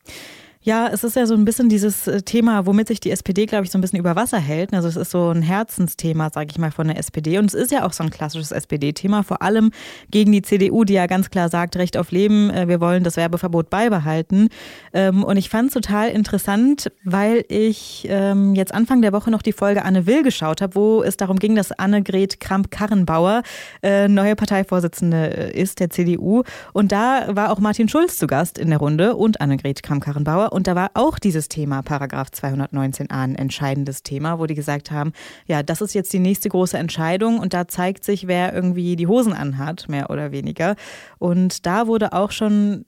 Ja, 0.62 0.90
es 0.92 1.06
ist 1.06 1.16
ja 1.16 1.26
so 1.26 1.36
ein 1.36 1.46
bisschen 1.46 1.70
dieses 1.70 2.06
äh, 2.06 2.22
Thema, 2.22 2.66
womit 2.66 2.90
sich 2.90 3.00
die 3.00 3.12
SPD, 3.12 3.46
glaube 3.46 3.64
ich, 3.64 3.72
so 3.72 3.78
ein 3.78 3.82
bisschen 3.82 3.98
über 3.98 4.18
Wasser 4.18 4.40
hält. 4.40 4.74
Also 4.74 4.90
es 4.90 4.98
ist 4.98 5.12
so 5.12 5.30
ein 5.30 5.42
Herzensthema, 5.42 6.32
sage 6.34 6.50
ich 6.52 6.58
mal, 6.58 6.70
von 6.70 6.90
der 6.90 6.98
SPD. 6.98 7.38
Und 7.38 7.46
es 7.46 7.54
ist 7.54 7.72
ja 7.72 7.86
auch 7.86 7.94
so 7.94 8.04
ein 8.04 8.10
klassisches 8.10 8.52
SPD-Thema, 8.52 9.24
vor 9.24 9.42
allem 9.42 9.72
gegen 10.12 10.34
die 10.34 10.42
CDU, 10.42 10.84
die 10.84 10.96
ja 10.96 11.08
ganz 11.08 11.30
klar 11.30 11.48
sagt, 11.48 11.78
Recht 11.78 11.96
auf 11.96 12.12
Leben, 12.12 12.50
äh, 12.50 12.68
wir 12.68 12.82
wollen 12.82 13.06
das 13.06 13.16
Werbeverbot 13.16 13.70
beibehalten. 13.70 14.50
Ähm, 14.92 15.24
und 15.24 15.38
ich 15.38 15.48
fand 15.48 15.70
es 15.70 15.76
total 15.76 16.10
interessant, 16.10 16.92
weil 17.06 17.46
ich 17.48 18.06
ähm, 18.10 18.54
jetzt 18.54 18.74
Anfang 18.74 19.02
der 19.02 19.14
Woche 19.14 19.32
noch 19.32 19.42
die 19.42 19.54
Folge 19.54 19.86
Anne 19.86 20.08
Will 20.08 20.24
geschaut 20.24 20.62
habe, 20.62 20.76
wo 20.76 21.04
es 21.04 21.16
darum 21.16 21.40
ging, 21.40 21.56
dass 21.56 21.72
Annegret 21.72 22.42
Kramp-Karrenbauer 22.42 23.44
äh, 23.82 24.10
neue 24.10 24.36
Parteivorsitzende 24.36 25.26
ist 25.54 25.80
der 25.80 25.90
CDU. 25.90 26.44
Und 26.74 26.92
da 26.92 27.34
war 27.34 27.54
auch 27.54 27.60
Martin 27.60 27.88
Schulz 27.88 28.18
zu 28.18 28.28
Gast 28.28 28.58
in 28.58 28.72
der 28.72 28.80
Runde 28.80 29.16
und 29.16 29.40
Annegret 29.40 29.84
Kramp-Karrenbauer. 29.84 30.49
Und 30.50 30.68
da 30.68 30.76
war 30.76 30.92
auch 30.94 31.20
dieses 31.20 31.48
Thema 31.48 31.82
Paragraph 31.82 32.30
219a 32.30 33.08
ein 33.10 33.36
entscheidendes 33.36 34.04
Thema, 34.04 34.40
wo 34.40 34.46
die 34.46 34.56
gesagt 34.56 34.92
haben, 34.92 35.14
ja, 35.46 35.64
das 35.64 35.82
ist 35.82 35.94
jetzt 35.94 36.12
die 36.14 36.20
nächste 36.20 36.50
große 36.50 36.78
Entscheidung 36.78 37.40
und 37.40 37.54
da 37.54 37.68
zeigt 37.68 38.04
sich, 38.04 38.28
wer 38.28 38.54
irgendwie 38.54 38.96
die 38.96 39.08
Hosen 39.08 39.34
anhat, 39.34 39.88
mehr 39.88 40.10
oder 40.10 40.32
weniger. 40.32 40.76
Und 41.18 41.66
da 41.66 41.88
wurde 41.88 42.14
auch 42.14 42.32
schon 42.32 42.86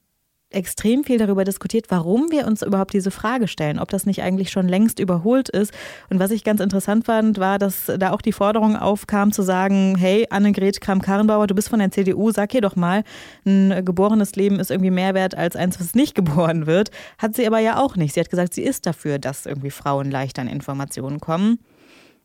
extrem 0.54 1.04
viel 1.04 1.18
darüber 1.18 1.44
diskutiert, 1.44 1.86
warum 1.88 2.30
wir 2.30 2.46
uns 2.46 2.62
überhaupt 2.62 2.92
diese 2.92 3.10
Frage 3.10 3.48
stellen, 3.48 3.78
ob 3.78 3.90
das 3.90 4.06
nicht 4.06 4.22
eigentlich 4.22 4.50
schon 4.50 4.68
längst 4.68 4.98
überholt 4.98 5.48
ist. 5.48 5.72
Und 6.10 6.18
was 6.18 6.30
ich 6.30 6.44
ganz 6.44 6.60
interessant 6.60 7.06
fand, 7.06 7.38
war, 7.38 7.58
dass 7.58 7.90
da 7.98 8.10
auch 8.10 8.22
die 8.22 8.32
Forderung 8.32 8.76
aufkam 8.76 9.32
zu 9.32 9.42
sagen, 9.42 9.96
hey, 9.98 10.26
Annegret 10.30 10.80
Kramp-Karrenbauer, 10.80 11.46
du 11.46 11.54
bist 11.54 11.68
von 11.68 11.78
der 11.78 11.90
CDU, 11.90 12.30
sag 12.30 12.52
hier 12.52 12.60
doch 12.60 12.76
mal, 12.76 13.04
ein 13.44 13.84
geborenes 13.84 14.34
Leben 14.36 14.60
ist 14.60 14.70
irgendwie 14.70 14.90
mehr 14.90 15.14
wert 15.14 15.34
als 15.34 15.56
eins, 15.56 15.80
was 15.80 15.94
nicht 15.94 16.14
geboren 16.14 16.66
wird. 16.66 16.90
Hat 17.18 17.36
sie 17.36 17.46
aber 17.46 17.58
ja 17.58 17.78
auch 17.78 17.96
nicht. 17.96 18.14
Sie 18.14 18.20
hat 18.20 18.30
gesagt, 18.30 18.54
sie 18.54 18.62
ist 18.62 18.86
dafür, 18.86 19.18
dass 19.18 19.46
irgendwie 19.46 19.70
Frauen 19.70 20.10
leichter 20.10 20.42
an 20.42 20.48
Informationen 20.48 21.20
kommen. 21.20 21.58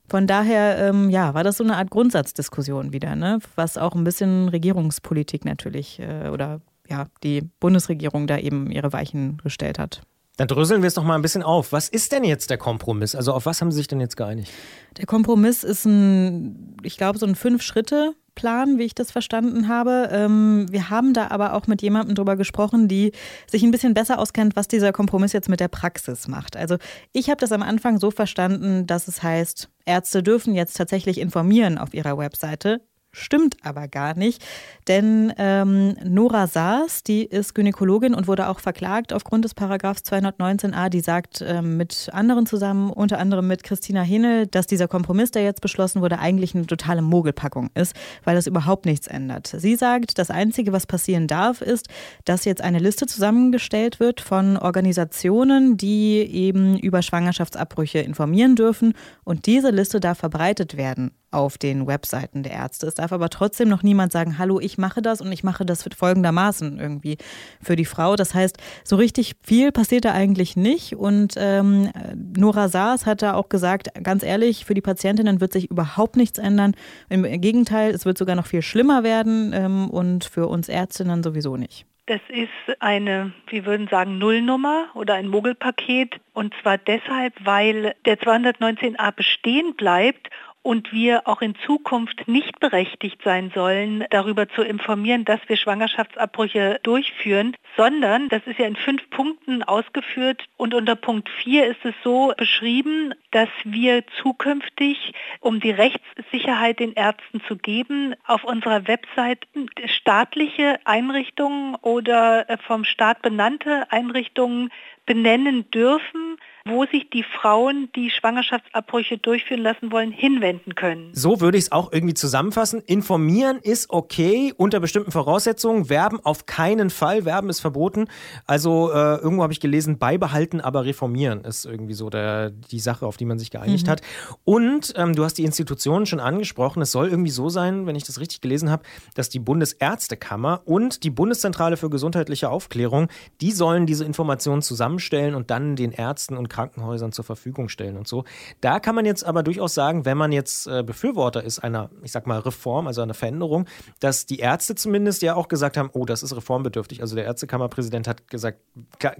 Von 0.09 0.25
daher, 0.25 0.77
ähm, 0.77 1.09
ja, 1.09 1.33
war 1.33 1.43
das 1.43 1.57
so 1.57 1.65
eine 1.65 1.75
Art 1.75 1.89
Grundsatzdiskussion 1.89 2.93
wieder, 2.93 3.15
ne? 3.15 3.39
was 3.55 3.77
auch 3.77 3.93
ein 3.93 4.05
bisschen 4.05 4.47
Regierungspolitik 4.47 5.43
natürlich 5.43 5.99
äh, 5.99 6.29
oder 6.29 6.61
ja, 6.89 7.07
die 7.23 7.41
Bundesregierung 7.59 8.27
da 8.27 8.37
eben 8.37 8.71
ihre 8.71 8.93
Weichen 8.93 9.37
gestellt 9.37 9.79
hat. 9.79 10.01
Dann 10.37 10.47
dröseln 10.47 10.83
wir 10.83 10.87
es 10.87 10.93
doch 10.93 11.03
mal 11.03 11.15
ein 11.15 11.23
bisschen 11.23 11.41
auf. 11.41 11.71
Was 11.71 11.89
ist 11.89 12.11
denn 12.11 12.23
jetzt 12.23 12.51
der 12.51 12.59
Kompromiss? 12.59 13.15
Also 13.15 13.33
auf 13.33 13.47
was 13.47 13.59
haben 13.59 13.71
Sie 13.71 13.77
sich 13.77 13.87
denn 13.87 13.99
jetzt 13.99 14.15
geeinigt? 14.15 14.51
Der 14.97 15.07
Kompromiss 15.07 15.63
ist 15.63 15.85
ein, 15.85 16.77
ich 16.83 16.97
glaube, 16.97 17.17
so 17.17 17.25
ein 17.25 17.33
Fünf-Schritte-Plan, 17.33 18.77
wie 18.77 18.83
ich 18.83 18.93
das 18.93 19.09
verstanden 19.09 19.67
habe. 19.67 20.09
Ähm, 20.11 20.67
wir 20.69 20.91
haben 20.91 21.15
da 21.15 21.29
aber 21.29 21.53
auch 21.53 21.65
mit 21.65 21.81
jemandem 21.81 22.13
drüber 22.13 22.35
gesprochen, 22.35 22.87
die 22.87 23.13
sich 23.49 23.63
ein 23.63 23.71
bisschen 23.71 23.95
besser 23.95 24.19
auskennt, 24.19 24.55
was 24.55 24.67
dieser 24.67 24.93
Kompromiss 24.93 25.33
jetzt 25.33 25.49
mit 25.49 25.59
der 25.59 25.69
Praxis 25.69 26.27
macht. 26.27 26.55
Also 26.55 26.77
ich 27.13 27.31
habe 27.31 27.39
das 27.39 27.51
am 27.51 27.63
Anfang 27.63 27.99
so 27.99 28.11
verstanden, 28.11 28.85
dass 28.85 29.07
es 29.07 29.23
heißt, 29.23 29.69
Ärzte 29.85 30.21
dürfen 30.21 30.53
jetzt 30.53 30.77
tatsächlich 30.77 31.17
informieren 31.17 31.79
auf 31.79 31.95
ihrer 31.95 32.15
Webseite 32.15 32.81
Stimmt 33.17 33.57
aber 33.63 33.87
gar 33.87 34.15
nicht, 34.15 34.45
denn 34.87 35.33
ähm, 35.39 35.95
Nora 36.03 36.45
Saas, 36.45 37.01
die 37.01 37.25
ist 37.25 37.55
Gynäkologin 37.55 38.13
und 38.13 38.27
wurde 38.27 38.47
auch 38.47 38.59
verklagt 38.59 39.11
aufgrund 39.11 39.43
des 39.43 39.55
Paragraphs 39.55 40.03
219a, 40.03 40.89
die 40.89 40.99
sagt 40.99 41.43
ähm, 41.45 41.77
mit 41.77 42.09
anderen 42.13 42.45
zusammen, 42.45 42.91
unter 42.91 43.17
anderem 43.17 43.47
mit 43.47 43.63
Christina 43.63 44.03
Henel, 44.03 44.45
dass 44.45 44.67
dieser 44.67 44.87
Kompromiss, 44.87 45.31
der 45.31 45.43
jetzt 45.43 45.61
beschlossen 45.61 46.01
wurde, 46.01 46.19
eigentlich 46.19 46.53
eine 46.53 46.67
totale 46.67 47.01
Mogelpackung 47.01 47.71
ist, 47.73 47.95
weil 48.23 48.35
das 48.35 48.45
überhaupt 48.45 48.85
nichts 48.85 49.07
ändert. 49.07 49.47
Sie 49.47 49.75
sagt, 49.75 50.19
das 50.19 50.29
Einzige, 50.29 50.71
was 50.71 50.85
passieren 50.85 51.25
darf, 51.25 51.61
ist, 51.61 51.87
dass 52.23 52.45
jetzt 52.45 52.61
eine 52.61 52.77
Liste 52.77 53.07
zusammengestellt 53.07 53.99
wird 53.99 54.21
von 54.21 54.57
Organisationen, 54.57 55.75
die 55.75 56.19
eben 56.19 56.77
über 56.77 57.01
Schwangerschaftsabbrüche 57.01 57.97
informieren 57.97 58.55
dürfen 58.55 58.93
und 59.23 59.47
diese 59.47 59.71
Liste 59.71 59.99
darf 59.99 60.19
verbreitet 60.19 60.77
werden 60.77 61.13
auf 61.37 61.57
den 61.57 61.87
Webseiten 61.87 62.43
der 62.43 62.53
Ärzte. 62.53 62.87
Es 62.87 62.95
darf 62.95 63.13
aber 63.13 63.29
trotzdem 63.29 63.69
noch 63.69 63.83
niemand 63.83 64.11
sagen, 64.11 64.37
hallo, 64.37 64.59
ich 64.59 64.77
mache 64.77 65.01
das 65.01 65.21
und 65.21 65.31
ich 65.31 65.43
mache 65.43 65.65
das 65.65 65.87
folgendermaßen 65.95 66.79
irgendwie 66.79 67.17
für 67.61 67.75
die 67.75 67.85
Frau. 67.85 68.15
Das 68.15 68.33
heißt, 68.33 68.57
so 68.83 68.95
richtig 68.95 69.35
viel 69.43 69.71
passiert 69.71 70.05
da 70.05 70.13
eigentlich 70.13 70.57
nicht. 70.57 70.95
Und 70.95 71.35
ähm, 71.37 71.91
Nora 72.35 72.67
Saas 72.69 73.05
hat 73.05 73.21
da 73.21 73.35
auch 73.35 73.49
gesagt, 73.49 73.89
ganz 74.03 74.23
ehrlich, 74.23 74.65
für 74.65 74.73
die 74.73 74.81
Patientinnen 74.81 75.39
wird 75.39 75.53
sich 75.53 75.69
überhaupt 75.69 76.17
nichts 76.17 76.39
ändern. 76.39 76.73
Im 77.09 77.23
Gegenteil, 77.39 77.91
es 77.91 78.05
wird 78.05 78.17
sogar 78.17 78.35
noch 78.35 78.47
viel 78.47 78.63
schlimmer 78.63 79.03
werden 79.03 79.53
ähm, 79.53 79.89
und 79.89 80.25
für 80.25 80.47
uns 80.47 80.69
Ärztinnen 80.69 81.23
sowieso 81.23 81.55
nicht. 81.55 81.85
Das 82.07 82.21
ist 82.29 82.81
eine, 82.81 83.33
wir 83.47 83.65
würden 83.65 83.89
sagen, 83.89 84.17
Nullnummer 84.17 84.87
oder 84.93 85.15
ein 85.15 85.27
Mogelpaket. 85.27 86.15
Und 86.31 86.53
zwar 86.61 86.77
deshalb, 86.77 87.33
weil 87.43 87.95
der 88.05 88.17
219a 88.17 89.11
bestehen 89.11 89.75
bleibt 89.75 90.29
und 90.67 90.91
wir 90.91 91.29
auch 91.29 91.41
in 91.41 91.55
Zukunft 91.65 92.27
nicht 92.27 92.59
berechtigt 92.59 93.21
sein 93.23 93.53
sollen, 93.55 94.03
darüber 94.09 94.49
zu 94.49 94.63
informieren, 94.63 95.23
dass 95.23 95.39
wir 95.47 95.55
Schwangerschaftsabbrüche 95.55 96.81
durchführen, 96.83 97.55
sondern 97.77 98.27
das 98.27 98.41
ist 98.45 98.59
ja 98.59 98.65
in 98.65 98.75
fünf 98.75 99.09
Punkten 99.09 99.63
ausgeführt 99.63 100.43
und 100.57 100.73
unter 100.73 100.97
Punkt 100.97 101.29
4 101.41 101.67
ist 101.67 101.85
es 101.85 101.93
so 102.03 102.33
beschrieben, 102.35 103.13
dass 103.31 103.47
wir 103.63 104.03
zukünftig, 104.21 105.13
um 105.39 105.61
die 105.61 105.71
Rechtssicherheit 105.71 106.81
den 106.81 106.91
Ärzten 106.91 107.39
zu 107.47 107.55
geben, 107.55 108.13
auf 108.25 108.43
unserer 108.43 108.89
Website 108.89 109.47
staatliche 109.85 110.79
Einrichtungen 110.83 111.75
oder 111.75 112.45
vom 112.67 112.83
Staat 112.83 113.21
benannte 113.21 113.89
Einrichtungen 113.89 114.69
benennen 115.05 115.71
dürfen, 115.71 116.26
wo 116.67 116.85
sich 116.85 117.09
die 117.09 117.23
Frauen, 117.23 117.89
die 117.95 118.09
Schwangerschaftsabbrüche 118.09 119.17
durchführen 119.17 119.61
lassen 119.61 119.91
wollen, 119.91 120.11
hinwenden 120.11 120.75
können. 120.75 121.09
So 121.13 121.41
würde 121.41 121.57
ich 121.57 121.65
es 121.65 121.71
auch 121.71 121.91
irgendwie 121.91 122.13
zusammenfassen. 122.13 122.81
Informieren 122.85 123.59
ist 123.61 123.89
okay 123.89 124.53
unter 124.55 124.79
bestimmten 124.79 125.11
Voraussetzungen. 125.11 125.89
Werben 125.89 126.19
auf 126.23 126.45
keinen 126.45 126.89
Fall. 126.89 127.25
Werben 127.25 127.49
ist 127.49 127.59
verboten. 127.59 128.05
Also 128.45 128.91
äh, 128.91 129.15
irgendwo 129.15 129.43
habe 129.43 129.53
ich 129.53 129.59
gelesen, 129.59 129.97
beibehalten, 129.97 130.61
aber 130.61 130.85
reformieren 130.85 131.43
ist 131.43 131.65
irgendwie 131.65 131.93
so 131.93 132.09
der, 132.09 132.49
die 132.49 132.79
Sache, 132.79 133.05
auf 133.05 133.17
die 133.17 133.25
man 133.25 133.39
sich 133.39 133.51
geeinigt 133.51 133.87
mhm. 133.87 133.91
hat. 133.91 134.01
Und 134.43 134.93
ähm, 134.95 135.15
du 135.15 135.23
hast 135.23 135.35
die 135.35 135.45
Institutionen 135.45 136.05
schon 136.05 136.19
angesprochen. 136.19 136.81
Es 136.81 136.91
soll 136.91 137.07
irgendwie 137.07 137.31
so 137.31 137.49
sein, 137.49 137.87
wenn 137.87 137.95
ich 137.95 138.03
das 138.03 138.19
richtig 138.19 138.41
gelesen 138.41 138.69
habe, 138.69 138.83
dass 139.15 139.29
die 139.29 139.39
Bundesärztekammer 139.39 140.61
und 140.65 141.03
die 141.03 141.09
Bundeszentrale 141.09 141.77
für 141.77 141.89
gesundheitliche 141.89 142.49
Aufklärung, 142.49 143.07
die 143.41 143.51
sollen 143.51 143.85
diese 143.85 144.05
Informationen 144.05 144.61
zusammenstellen 144.61 145.35
und 145.35 145.49
dann 145.49 145.75
den 145.75 145.91
Ärzten 145.91 146.37
und 146.37 146.49
Krankenhäusern 146.57 147.11
zur 147.11 147.23
Verfügung 147.23 147.69
stellen 147.69 147.97
und 147.97 148.07
so. 148.07 148.23
Da 148.61 148.79
kann 148.79 148.95
man 148.95 149.05
jetzt 149.05 149.23
aber 149.23 149.43
durchaus 149.43 149.75
sagen, 149.75 150.05
wenn 150.05 150.17
man 150.17 150.31
jetzt 150.31 150.65
äh, 150.65 150.81
Befürworter 150.81 151.43
ist 151.43 151.59
einer, 151.59 151.91
ich 152.01 152.11
sag 152.11 152.25
mal, 152.25 152.39
Reform, 152.39 152.87
also 152.87 153.03
einer 153.03 153.13
Veränderung, 153.13 153.67
dass 153.99 154.25
die 154.25 154.39
Ärzte 154.39 154.73
zumindest 154.73 155.21
ja 155.21 155.35
auch 155.35 155.49
gesagt 155.49 155.77
haben, 155.77 155.91
oh, 155.93 156.05
das 156.05 156.23
ist 156.23 156.35
reformbedürftig. 156.35 157.01
Also 157.01 157.15
der 157.15 157.25
Ärztekammerpräsident 157.25 158.07
hat 158.07 158.27
gesagt, 158.27 158.57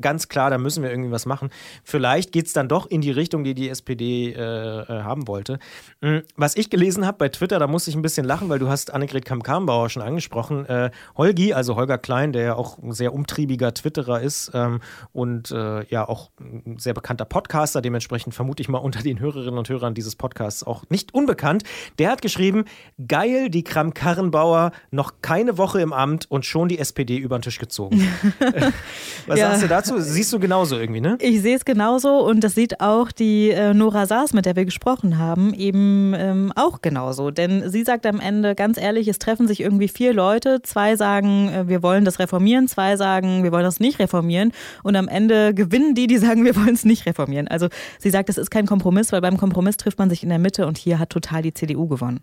ganz 0.02 0.30
klar, 0.30 0.50
da 0.50 0.58
müssen 0.58 0.82
wir 0.82 0.90
irgendwie 0.90 1.12
was 1.12 1.28
machen. 1.28 1.52
Vielleicht 1.84 2.32
geht 2.32 2.48
es 2.48 2.54
dann 2.54 2.68
doch 2.68 2.88
in 2.88 3.02
die 3.02 3.12
Richtung, 3.12 3.44
die 3.44 3.54
die 3.54 3.70
SPD 3.70 4.34
äh, 4.34 4.40
äh, 4.40 4.86
haben 5.04 5.28
wollte. 5.28 5.60
Hm, 6.02 6.24
was 6.38 6.56
ich 6.56 6.72
gelesen 6.72 7.06
habe 7.06 7.20
bei 7.20 7.30
Twitter, 7.30 7.60
da 7.60 7.68
musste 7.68 7.92
ich 7.92 7.96
ein 7.96 8.02
bisschen 8.02 8.26
lachen, 8.26 8.50
weil 8.50 8.58
du 8.58 8.68
hast 8.68 8.92
Annegret 8.92 9.26
Kamm-Karrenbauer 9.26 9.92
schon 9.92 10.02
angesprochen. 10.02 10.66
Äh, 10.66 10.90
Holgi, 11.16 11.54
also 11.54 11.76
Holger 11.76 12.00
Klein, 12.00 12.34
der 12.34 12.42
ja 12.42 12.56
auch 12.56 12.80
ein 12.80 12.94
sehr 12.94 13.14
umtriebiger 13.14 13.76
Twitterer 13.76 14.22
ist 14.22 14.50
ähm, 14.56 14.80
und 15.14 15.52
äh, 15.52 15.86
ja 15.90 16.10
auch 16.10 16.32
ein 16.40 16.80
sehr 16.80 16.96
bekannter 16.96 17.27
Podcaster, 17.30 17.82
dementsprechend 17.82 18.34
vermute 18.34 18.62
ich 18.62 18.70
mal 18.70 18.78
unter 18.78 19.02
den 19.02 19.20
Hörerinnen 19.20 19.58
und 19.58 19.70
Hörern 19.70 19.94
dieses 19.94 20.16
Podcasts 20.16 20.64
auch 20.64 20.84
nicht 20.90 21.14
unbekannt. 21.14 21.64
Der 22.00 22.10
hat 22.10 22.22
geschrieben, 22.22 22.66
geil, 23.08 23.50
die 23.50 23.64
Kram-Karrenbauer, 23.64 24.72
noch 24.92 25.14
keine 25.22 25.58
Woche 25.58 25.82
im 25.82 25.94
Amt 25.94 26.30
und 26.30 26.46
schon 26.46 26.70
die 26.70 26.80
SPD 26.80 27.18
über 27.18 27.38
den 27.38 27.42
Tisch 27.42 27.60
gezogen. 27.60 28.08
Was 29.28 29.40
ja. 29.40 29.50
sagst 29.50 29.64
du 29.64 29.68
dazu? 29.68 30.00
Siehst 30.00 30.32
du 30.32 30.40
genauso 30.40 30.78
irgendwie, 30.78 31.02
ne? 31.02 31.18
Ich 31.20 31.42
sehe 31.42 31.56
es 31.56 31.66
genauso 31.66 32.26
und 32.26 32.44
das 32.44 32.56
sieht 32.56 32.80
auch 32.80 33.12
die 33.12 33.50
äh, 33.50 33.74
Nora 33.74 34.06
Saas, 34.06 34.34
mit 34.34 34.46
der 34.46 34.56
wir 34.56 34.66
gesprochen 34.66 35.18
haben, 35.18 35.54
eben 35.54 36.14
ähm, 36.16 36.54
auch 36.56 36.82
genauso. 36.82 37.32
Denn 37.32 37.70
sie 37.70 37.84
sagt 37.84 38.06
am 38.06 38.20
Ende, 38.20 38.56
ganz 38.56 38.78
ehrlich, 38.78 39.08
es 39.08 39.20
treffen 39.20 39.48
sich 39.48 39.60
irgendwie 39.60 39.88
vier 39.88 40.14
Leute. 40.14 40.62
Zwei 40.62 40.96
sagen, 40.96 41.50
äh, 41.50 41.68
wir 41.68 41.84
wollen 41.84 42.06
das 42.06 42.20
reformieren, 42.20 42.68
zwei 42.68 42.96
sagen, 42.96 43.44
wir 43.44 43.52
wollen 43.52 43.66
das 43.66 43.80
nicht 43.80 44.00
reformieren. 44.00 44.52
Und 44.84 44.96
am 44.96 45.08
Ende 45.08 45.54
gewinnen 45.54 45.94
die, 45.94 46.08
die 46.08 46.18
sagen, 46.18 46.46
wir 46.46 46.56
wollen 46.56 46.74
es 46.74 46.86
nicht 46.86 47.06
reformieren. 47.06 47.17
Also 47.48 47.68
sie 48.00 48.10
sagt, 48.10 48.30
es 48.30 48.38
ist 48.38 48.52
kein 48.52 48.66
Kompromiss, 48.66 49.12
weil 49.12 49.22
beim 49.22 49.38
Kompromiss 49.38 49.78
trifft 49.78 50.00
man 50.00 50.10
sich 50.10 50.24
in 50.24 50.30
der 50.30 50.40
Mitte 50.40 50.68
und 50.68 50.78
hier 50.78 51.00
hat 51.00 51.10
total 51.10 51.42
die 51.42 51.54
CDU 51.54 51.88
gewonnen. 51.88 52.22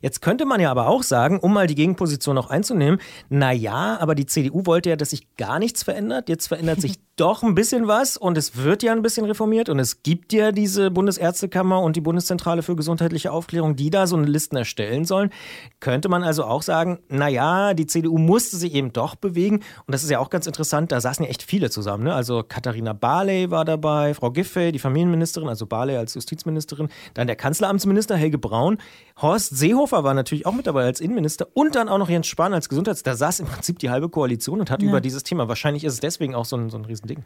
Jetzt 0.00 0.22
könnte 0.22 0.44
man 0.44 0.60
ja 0.60 0.70
aber 0.70 0.88
auch 0.88 1.02
sagen, 1.02 1.38
um 1.38 1.52
mal 1.52 1.66
die 1.66 1.74
Gegenposition 1.74 2.36
auch 2.38 2.50
einzunehmen, 2.50 3.00
naja, 3.28 3.98
aber 4.00 4.14
die 4.14 4.26
CDU 4.26 4.66
wollte 4.66 4.90
ja, 4.90 4.96
dass 4.96 5.10
sich 5.10 5.36
gar 5.36 5.58
nichts 5.58 5.82
verändert. 5.82 6.28
Jetzt 6.28 6.48
verändert 6.48 6.80
sich 6.80 6.98
doch 7.16 7.42
ein 7.42 7.54
bisschen 7.54 7.86
was 7.86 8.16
und 8.16 8.38
es 8.38 8.56
wird 8.56 8.82
ja 8.82 8.92
ein 8.92 9.02
bisschen 9.02 9.26
reformiert 9.26 9.68
und 9.68 9.78
es 9.78 10.02
gibt 10.02 10.32
ja 10.32 10.50
diese 10.50 10.90
Bundesärztekammer 10.90 11.80
und 11.80 11.94
die 11.96 12.00
Bundeszentrale 12.00 12.62
für 12.62 12.74
gesundheitliche 12.74 13.32
Aufklärung, 13.32 13.76
die 13.76 13.90
da 13.90 14.06
so 14.06 14.16
eine 14.16 14.26
Listen 14.26 14.56
erstellen 14.56 15.04
sollen. 15.04 15.30
Könnte 15.78 16.08
man 16.08 16.22
also 16.22 16.44
auch 16.44 16.62
sagen, 16.62 17.00
naja, 17.08 17.74
die 17.74 17.86
CDU 17.86 18.16
musste 18.16 18.56
sich 18.56 18.74
eben 18.74 18.92
doch 18.92 19.14
bewegen 19.14 19.56
und 19.86 19.92
das 19.92 20.02
ist 20.02 20.10
ja 20.10 20.20
auch 20.20 20.30
ganz 20.30 20.46
interessant, 20.46 20.90
da 20.90 21.00
saßen 21.00 21.24
ja 21.24 21.30
echt 21.30 21.42
viele 21.42 21.68
zusammen. 21.68 22.04
Ne? 22.04 22.14
Also 22.14 22.42
Katharina 22.42 22.94
Barley 22.94 23.50
war 23.50 23.64
dabei, 23.64 24.14
Frau 24.14 24.30
Giffey, 24.30 24.72
die 24.72 24.78
Familienministerin, 24.78 25.48
also 25.48 25.66
Barley 25.66 25.96
als 25.96 26.14
Justizministerin, 26.14 26.88
dann 27.12 27.26
der 27.26 27.36
Kanzleramtsminister 27.36 28.16
Helge 28.16 28.38
Braun, 28.38 28.78
Horst 29.20 29.56
Seehofer 29.56 30.02
war 30.02 30.14
natürlich 30.14 30.46
auch 30.46 30.54
mit 30.54 30.66
dabei 30.66 30.84
als 30.84 31.00
Innenminister 31.00 31.46
und 31.52 31.74
dann 31.74 31.88
auch 31.88 31.98
noch 31.98 32.08
Jens 32.08 32.26
Spahn 32.26 32.54
als 32.54 32.68
Gesundheits. 32.68 33.02
Da 33.02 33.14
saß 33.14 33.40
im 33.40 33.46
Prinzip 33.46 33.78
die 33.78 33.90
halbe 33.90 34.08
Koalition 34.08 34.60
und 34.60 34.70
hat 34.70 34.82
ja. 34.82 34.88
über 34.88 35.00
dieses 35.00 35.22
Thema. 35.22 35.48
Wahrscheinlich 35.48 35.84
ist 35.84 35.94
es 35.94 36.00
deswegen 36.00 36.34
auch 36.34 36.46
so 36.46 36.56
ein, 36.56 36.70
so 36.70 36.78
ein 36.78 36.84
Riesending. 37.02 37.24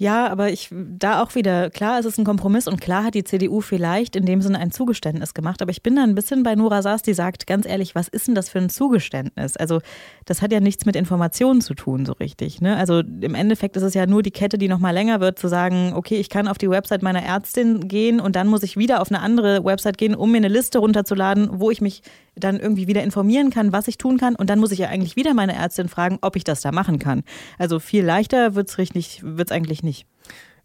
Ja, 0.00 0.28
aber 0.28 0.50
ich 0.50 0.68
da 0.70 1.20
auch 1.20 1.34
wieder, 1.34 1.70
klar, 1.70 1.98
es 1.98 2.06
ist 2.06 2.18
ein 2.18 2.24
Kompromiss 2.24 2.68
und 2.68 2.80
klar 2.80 3.02
hat 3.02 3.14
die 3.14 3.24
CDU 3.24 3.60
vielleicht 3.60 4.14
in 4.14 4.26
dem 4.26 4.40
Sinne 4.40 4.60
ein 4.60 4.70
Zugeständnis 4.70 5.34
gemacht. 5.34 5.60
Aber 5.60 5.72
ich 5.72 5.82
bin 5.82 5.96
da 5.96 6.04
ein 6.04 6.14
bisschen 6.14 6.44
bei 6.44 6.54
Nora 6.54 6.82
Saas, 6.82 7.02
die 7.02 7.14
sagt, 7.14 7.48
ganz 7.48 7.66
ehrlich, 7.66 7.96
was 7.96 8.06
ist 8.06 8.28
denn 8.28 8.36
das 8.36 8.48
für 8.48 8.58
ein 8.58 8.70
Zugeständnis? 8.70 9.56
Also, 9.56 9.80
das 10.24 10.40
hat 10.40 10.52
ja 10.52 10.60
nichts 10.60 10.86
mit 10.86 10.94
Informationen 10.94 11.60
zu 11.60 11.74
tun, 11.74 12.06
so 12.06 12.12
richtig. 12.12 12.60
Ne? 12.60 12.76
Also 12.76 13.00
im 13.00 13.34
Endeffekt 13.34 13.76
ist 13.76 13.82
es 13.82 13.94
ja 13.94 14.06
nur 14.06 14.22
die 14.22 14.30
Kette, 14.30 14.56
die 14.56 14.68
noch 14.68 14.78
mal 14.78 14.92
länger 14.92 15.18
wird, 15.18 15.36
zu 15.38 15.48
sagen, 15.48 15.92
okay, 15.94 16.16
ich 16.16 16.28
kann 16.28 16.46
auf 16.46 16.58
die 16.58 16.70
Website 16.70 17.02
meiner 17.02 17.24
Ärztin 17.24 17.88
gehen 17.88 18.20
und 18.20 18.36
dann 18.36 18.46
muss 18.46 18.62
ich 18.62 18.76
wieder 18.76 19.00
auf 19.02 19.10
eine 19.10 19.20
andere 19.20 19.64
Website 19.64 19.98
gehen, 19.98 20.14
um 20.14 20.30
mir 20.30 20.38
eine 20.38 20.48
Liste 20.48 20.78
runterzuladen, 20.78 21.58
wo 21.58 21.72
ich 21.72 21.80
mich 21.80 22.02
dann 22.38 22.60
irgendwie 22.60 22.86
wieder 22.86 23.02
informieren 23.02 23.50
kann, 23.50 23.72
was 23.72 23.88
ich 23.88 23.98
tun 23.98 24.18
kann. 24.18 24.34
Und 24.34 24.50
dann 24.50 24.58
muss 24.58 24.72
ich 24.72 24.78
ja 24.78 24.88
eigentlich 24.88 25.16
wieder 25.16 25.34
meine 25.34 25.54
Ärztin 25.54 25.88
fragen, 25.88 26.18
ob 26.22 26.36
ich 26.36 26.44
das 26.44 26.60
da 26.60 26.72
machen 26.72 26.98
kann. 26.98 27.22
Also 27.58 27.78
viel 27.78 28.04
leichter 28.04 28.54
wird 28.54 28.70
es 28.70 29.52
eigentlich 29.52 29.82
nicht. 29.82 30.06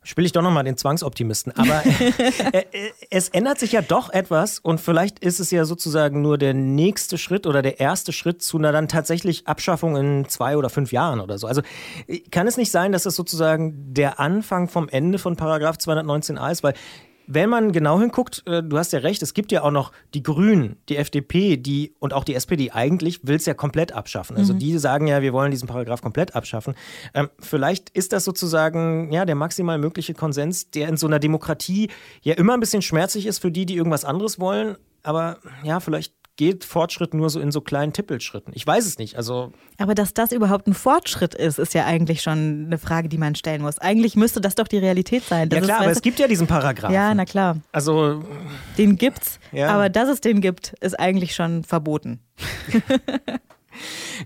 Spiele 0.06 0.26
ich 0.26 0.34
doch 0.34 0.42
nochmal 0.42 0.66
den 0.66 0.76
Zwangsoptimisten. 0.76 1.54
Aber 1.56 1.82
äh, 2.54 2.66
äh, 2.72 2.92
es 3.10 3.30
ändert 3.30 3.60
sich 3.60 3.72
ja 3.72 3.82
doch 3.82 4.10
etwas 4.10 4.60
und 4.60 4.82
vielleicht 4.82 5.20
ist 5.20 5.40
es 5.40 5.50
ja 5.52 5.66
sozusagen 5.66 6.22
nur 6.22 6.38
der 6.38 6.54
nächste 6.54 7.18
Schritt 7.18 7.48
oder 7.48 7.62
der 7.62 7.80
erste 7.80 8.12
Schritt 8.12 8.42
zu 8.42 8.58
einer 8.58 8.72
dann 8.72 8.88
tatsächlich 8.88 9.48
Abschaffung 9.48 9.96
in 9.96 10.28
zwei 10.28 10.58
oder 10.58 10.70
fünf 10.70 10.92
Jahren 10.92 11.22
oder 11.22 11.38
so. 11.38 11.48
Also 11.48 11.62
äh, 12.08 12.20
kann 12.20 12.48
es 12.48 12.58
nicht 12.58 12.72
sein, 12.72 12.92
dass 12.92 13.04
das 13.04 13.16
sozusagen 13.16 13.94
der 13.94 14.20
Anfang 14.20 14.68
vom 14.68 14.90
Ende 14.90 15.20
von 15.20 15.38
Paragraph 15.38 15.78
219a 15.78 16.52
ist, 16.52 16.64
weil 16.64 16.74
wenn 17.28 17.50
man 17.50 17.72
genau 17.72 18.00
hinguckt, 18.00 18.44
äh, 18.46 18.64
du 18.64 18.78
hast 18.78 18.94
ja 18.94 19.00
recht, 19.00 19.22
es 19.22 19.34
gibt 19.34 19.52
ja 19.52 19.64
auch 19.64 19.72
noch 19.72 19.92
die 20.14 20.24
Grünen, 20.24 20.78
die 20.90 20.98
FDP, 20.98 21.58
die 21.58 21.94
und 22.00 22.14
auch 22.14 22.24
die 22.24 22.36
SPD 22.36 22.72
eigentlich 22.72 23.26
will 23.26 23.36
es 23.36 23.46
ja 23.46 23.54
komplett 23.54 23.92
abschaffen. 23.92 24.38
Also 24.38 24.54
mhm. 24.54 24.60
die 24.60 24.78
sagen 24.78 25.08
ja, 25.08 25.22
wir 25.22 25.34
wollen 25.34 25.52
diesen 25.52 25.68
Paragraph 25.68 26.02
komplett 26.02 26.36
abschaffen. 26.36 26.76
Ähm, 27.14 27.30
vielleicht 27.40 27.90
ist 27.92 28.14
das 28.14 28.24
sozusagen 28.24 29.12
ja 29.12 29.26
der 29.26 29.36
maximal 29.36 29.78
mögliche 29.78 30.14
Konsens, 30.14 30.72
der 30.72 30.88
in 30.90 30.98
so 30.98 31.08
einer 31.08 31.20
Demokratie 31.20 31.90
ja 32.22 32.34
immer 32.36 32.54
ein 32.54 32.60
bisschen 32.60 32.82
schmerzlich 32.82 33.26
ist 33.26 33.40
für 33.40 33.52
die, 33.52 33.66
die 33.66 33.76
irgendwas 33.76 34.06
anderes 34.06 34.40
wollen. 34.40 34.78
Aber 35.04 35.38
ja, 35.64 35.80
vielleicht 35.80 36.14
geht 36.36 36.64
Fortschritt 36.64 37.14
nur 37.14 37.30
so 37.30 37.40
in 37.40 37.52
so 37.52 37.62
kleinen 37.62 37.94
Tippelschritten? 37.94 38.54
Ich 38.56 38.66
weiß 38.66 38.86
es 38.86 38.98
nicht. 38.98 39.18
Also 39.18 39.54
Aber 39.78 39.96
dass 39.96 40.14
das 40.14 40.32
überhaupt 40.32 40.68
ein 40.68 40.74
Fortschritt 40.74 41.36
ist, 41.36 41.60
ist 41.60 41.74
ja 41.74 41.86
eigentlich 41.86 42.22
schon 42.22 42.66
eine 42.66 42.78
Frage, 42.78 43.10
die 43.10 43.18
man 43.18 43.36
stellen 43.36 43.62
muss. 43.62 43.80
Eigentlich 43.80 44.16
müsste 44.16 44.42
das 44.42 44.56
doch 44.56 44.68
die 44.68 44.78
Realität 44.78 45.24
sein. 45.24 45.50
Das 45.50 45.60
ja 45.60 45.66
klar, 45.66 45.78
ist, 45.78 45.84
aber 45.84 45.92
es 45.92 46.02
gibt 46.02 46.20
ja 46.20 46.28
diesen 46.28 46.48
Paragraphen. 46.48 46.94
Ja, 46.94 47.14
na 47.14 47.26
klar. 47.26 47.58
Also 47.72 48.24
den 48.78 48.98
gibt's, 48.98 49.40
ja. 49.52 49.70
aber 49.70 49.90
dass 49.90 50.10
es 50.10 50.22
den 50.22 50.42
gibt, 50.42 50.74
ist 50.82 51.00
eigentlich 51.00 51.36
schon 51.36 51.64
verboten. 51.64 52.20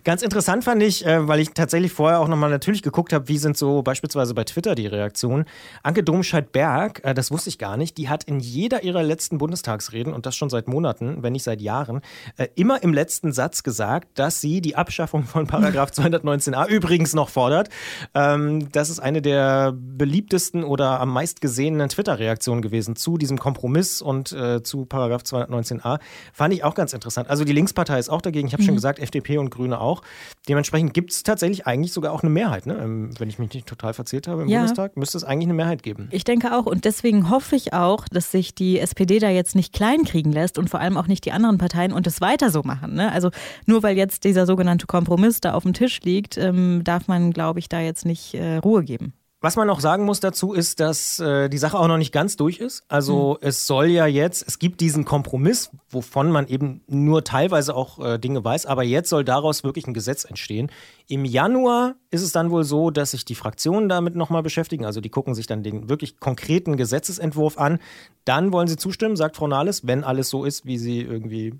Ganz 0.04 0.22
interessant 0.22 0.64
fand 0.64 0.82
ich, 0.84 1.06
äh, 1.06 1.28
weil 1.28 1.40
ich 1.40 1.52
tatsächlich 1.52 1.92
vorher 1.92 2.20
auch 2.20 2.28
nochmal 2.28 2.50
natürlich 2.50 2.82
geguckt 2.82 3.14
habe, 3.14 3.28
wie 3.28 3.38
sind 3.38 3.58
so 3.58 3.82
beispielsweise 3.82 4.34
bei 4.34 4.44
Twitter 4.44 4.76
die 4.76 4.88
Reaktionen. 4.88 5.46
Anke 5.84 6.04
Domscheit-Berg, 6.04 7.02
äh, 7.04 7.14
das 7.14 7.32
wusste 7.32 7.50
ich 7.50 7.58
gar 7.58 7.78
nicht, 7.78 7.98
die 7.98 8.10
hat 8.10 8.24
in 8.24 8.40
jeder 8.40 8.84
ihrer 8.84 9.04
letzten 9.04 9.38
Bundestagsreden, 9.38 10.14
und 10.14 10.26
das 10.26 10.36
schon 10.36 10.50
seit 10.50 10.68
Monaten, 10.68 11.24
wenn 11.24 11.34
nicht 11.34 11.44
seit 11.44 11.62
Jahren, 11.62 12.02
äh, 12.38 12.48
immer 12.56 12.84
im 12.84 12.94
letzten 12.94 13.32
Satz 13.32 13.64
gesagt, 13.64 14.20
dass 14.20 14.42
sie 14.42 14.62
die 14.62 14.76
Abschaffung 14.76 15.24
von 15.24 15.48
Paragraph 15.48 15.92
219a 15.92 16.68
übrigens 16.68 17.14
noch 17.14 17.30
fordert. 17.30 17.70
Ähm, 18.14 18.72
das 18.72 18.90
ist 18.90 19.00
eine 19.00 19.22
der 19.22 19.74
beliebtesten 19.74 20.64
oder 20.64 21.00
am 21.00 21.12
meist 21.14 21.42
gesehenen 21.42 21.90
Twitter-Reaktionen 21.90 22.62
gewesen 22.62 22.96
zu 22.96 23.18
diesem 23.18 23.38
Kompromiss 23.38 24.02
und 24.02 24.36
zu 24.64 24.86
Paragraph 24.86 25.24
219a. 25.24 26.00
Fand 26.34 26.54
ich 26.54 26.64
auch 26.64 26.76
ganz 26.76 26.94
interessant. 26.94 27.30
Also 27.30 27.44
die 27.44 27.54
Linkspartei 27.54 28.00
ist 28.00 28.10
auch 28.10 28.22
dagegen. 28.22 28.48
Ich 28.48 28.54
habe 28.54 28.64
mhm. 28.64 28.68
schon 28.68 28.76
gesagt, 28.76 29.00
FDP 29.00 29.38
und 29.38 29.50
Grüne 29.50 29.77
auch. 29.80 30.02
Dementsprechend 30.48 30.94
gibt 30.94 31.12
es 31.12 31.24
tatsächlich 31.24 31.68
eigentlich 31.68 31.94
sogar 31.94 32.14
auch 32.14 32.24
eine 32.24 32.30
Mehrheit. 32.30 32.66
Ne? 32.66 32.78
Ähm, 32.82 33.12
wenn 33.20 33.30
ich 33.30 33.40
mich 33.40 33.54
nicht 33.54 33.68
total 33.68 33.94
verzählt 33.94 34.28
habe 34.28 34.44
im 34.44 34.48
ja. 34.48 34.60
Bundestag, 34.60 34.98
müsste 34.98 35.18
es 35.18 35.24
eigentlich 35.24 35.48
eine 35.48 35.54
Mehrheit 35.54 35.84
geben. 35.84 36.10
Ich 36.12 36.24
denke 36.24 36.56
auch. 36.56 36.66
Und 36.66 36.86
deswegen 36.86 37.30
hoffe 37.30 37.56
ich 37.56 37.74
auch, 37.74 38.08
dass 38.10 38.32
sich 38.32 38.56
die 38.56 38.80
SPD 38.80 39.20
da 39.20 39.30
jetzt 39.30 39.56
nicht 39.56 39.74
kleinkriegen 39.74 40.32
lässt 40.32 40.58
und 40.58 40.70
vor 40.70 40.80
allem 40.80 40.98
auch 40.98 41.08
nicht 41.08 41.26
die 41.26 41.32
anderen 41.32 41.58
Parteien 41.58 41.92
und 41.92 42.08
es 42.08 42.22
weiter 42.22 42.50
so 42.50 42.64
machen. 42.64 42.96
Ne? 42.96 43.12
Also 43.12 43.32
nur 43.66 43.84
weil 43.84 43.98
jetzt 43.98 44.24
dieser 44.24 44.46
sogenannte 44.46 44.88
Kompromiss 44.88 45.42
da 45.42 45.54
auf 45.54 45.64
dem 45.64 45.74
Tisch 45.74 46.02
liegt, 46.02 46.38
ähm, 46.38 46.84
darf 46.84 47.08
man, 47.08 47.32
glaube 47.32 47.60
ich, 47.60 47.70
da 47.70 47.80
jetzt 47.80 48.06
nicht 48.06 48.34
äh, 48.34 48.58
Ruhe 48.58 48.84
geben. 48.84 49.14
Was 49.40 49.56
man 49.56 49.68
noch 49.68 49.82
sagen 49.82 50.04
muss 50.04 50.20
dazu 50.20 50.54
ist, 50.54 50.80
dass 50.80 51.20
äh, 51.20 51.48
die 51.48 51.60
Sache 51.60 51.78
auch 51.78 51.88
noch 51.88 52.00
nicht 52.00 52.12
ganz 52.12 52.38
durch 52.38 52.58
ist. 52.58 52.84
Also 52.88 53.38
mhm. 53.40 53.48
es 53.48 53.68
soll 53.68 53.86
ja 53.86 54.08
jetzt, 54.08 54.44
es 54.48 54.58
gibt 54.58 54.82
diesen 54.82 55.06
Kompromiss, 55.06 55.70
wovon 55.92 56.32
man 56.32 56.48
eben 56.48 56.82
nur 56.88 57.24
teilweise 57.24 57.76
auch 57.76 58.00
äh, 58.04 58.18
Dinge 58.18 58.44
weiß, 58.44 58.66
aber 58.66 58.82
jetzt 58.82 59.10
soll 59.10 59.24
daraus 59.24 59.64
wirklich 59.64 59.86
ein 59.86 59.94
Gesetz 59.94 60.26
entstehen. 60.26 60.72
Im 61.08 61.24
Januar 61.24 61.94
ist 62.10 62.24
es 62.24 62.32
dann 62.32 62.50
wohl 62.50 62.64
so, 62.64 62.90
dass 62.90 63.12
sich 63.12 63.26
die 63.26 63.36
Fraktionen 63.36 63.90
damit 63.90 64.16
nochmal 64.16 64.42
beschäftigen. 64.42 64.86
Also 64.86 65.02
die 65.02 65.10
gucken 65.10 65.36
sich 65.36 65.46
dann 65.46 65.62
den 65.62 65.88
wirklich 65.88 66.20
konkreten 66.20 66.76
Gesetzesentwurf 66.76 67.60
an. 67.60 67.78
Dann 68.26 68.52
wollen 68.52 68.68
sie 68.68 68.78
zustimmen, 68.78 69.16
sagt 69.16 69.38
Frau 69.38 69.48
Nahles, 69.48 69.86
wenn 69.86 70.04
alles 70.04 70.30
so 70.30 70.46
ist, 70.46 70.66
wie 70.66 70.80
sie 70.80 71.02
irgendwie 71.02 71.54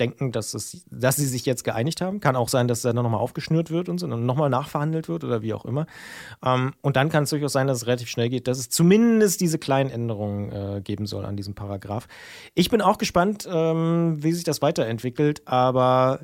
denken, 0.00 0.32
dass, 0.32 0.54
es, 0.54 0.84
dass 0.90 1.16
sie 1.16 1.26
sich 1.26 1.44
jetzt 1.46 1.64
geeinigt 1.64 2.00
haben. 2.00 2.20
Kann 2.20 2.36
auch 2.36 2.48
sein, 2.48 2.68
dass 2.68 2.82
dann 2.82 2.96
nochmal 2.96 3.20
aufgeschnürt 3.20 3.70
wird 3.70 3.88
und 3.88 3.98
so 3.98 4.06
und 4.06 4.26
nochmal 4.26 4.50
nachverhandelt 4.50 5.08
wird 5.08 5.24
oder 5.24 5.42
wie 5.42 5.54
auch 5.54 5.64
immer. 5.64 5.86
Ähm, 6.44 6.72
und 6.80 6.96
dann 6.96 7.08
kann 7.08 7.24
es 7.24 7.30
durchaus 7.30 7.52
sein, 7.52 7.66
dass 7.66 7.78
es 7.78 7.86
relativ 7.86 8.08
schnell 8.08 8.28
geht, 8.28 8.48
dass 8.48 8.58
es 8.58 8.68
zumindest 8.70 9.40
diese 9.40 9.58
kleinen 9.58 9.90
Änderungen 9.90 10.52
äh, 10.52 10.80
geben 10.80 11.06
soll 11.06 11.24
an 11.24 11.36
diesem 11.36 11.54
Paragraph. 11.54 12.08
Ich 12.54 12.70
bin 12.70 12.80
auch 12.80 12.98
gespannt, 12.98 13.48
ähm, 13.50 14.22
wie 14.22 14.32
sich 14.32 14.44
das 14.44 14.62
weiterentwickelt, 14.62 15.42
aber 15.46 16.20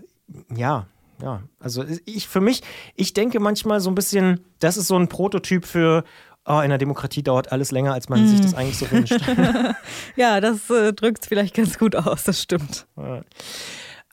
ja, 0.54 0.86
ja, 1.22 1.42
also 1.60 1.84
ich 2.06 2.28
für 2.28 2.40
mich, 2.40 2.62
ich 2.96 3.14
denke 3.14 3.40
manchmal 3.40 3.80
so 3.80 3.90
ein 3.90 3.94
bisschen, 3.94 4.40
das 4.58 4.76
ist 4.76 4.88
so 4.88 4.96
ein 4.96 5.08
Prototyp 5.08 5.64
für, 5.64 6.04
oh, 6.46 6.60
in 6.60 6.68
der 6.68 6.78
Demokratie 6.78 7.22
dauert 7.22 7.52
alles 7.52 7.70
länger, 7.72 7.92
als 7.94 8.08
man 8.08 8.24
mm. 8.24 8.28
sich 8.28 8.40
das 8.40 8.54
eigentlich 8.54 8.78
so 8.78 8.90
wünscht. 8.90 9.18
ja, 10.16 10.40
das 10.40 10.70
äh, 10.70 10.92
drückt 10.92 11.22
es 11.22 11.28
vielleicht 11.28 11.54
ganz 11.54 11.78
gut 11.78 11.96
aus, 11.96 12.24
das 12.24 12.40
stimmt. 12.40 12.86
Ja. 12.96 13.22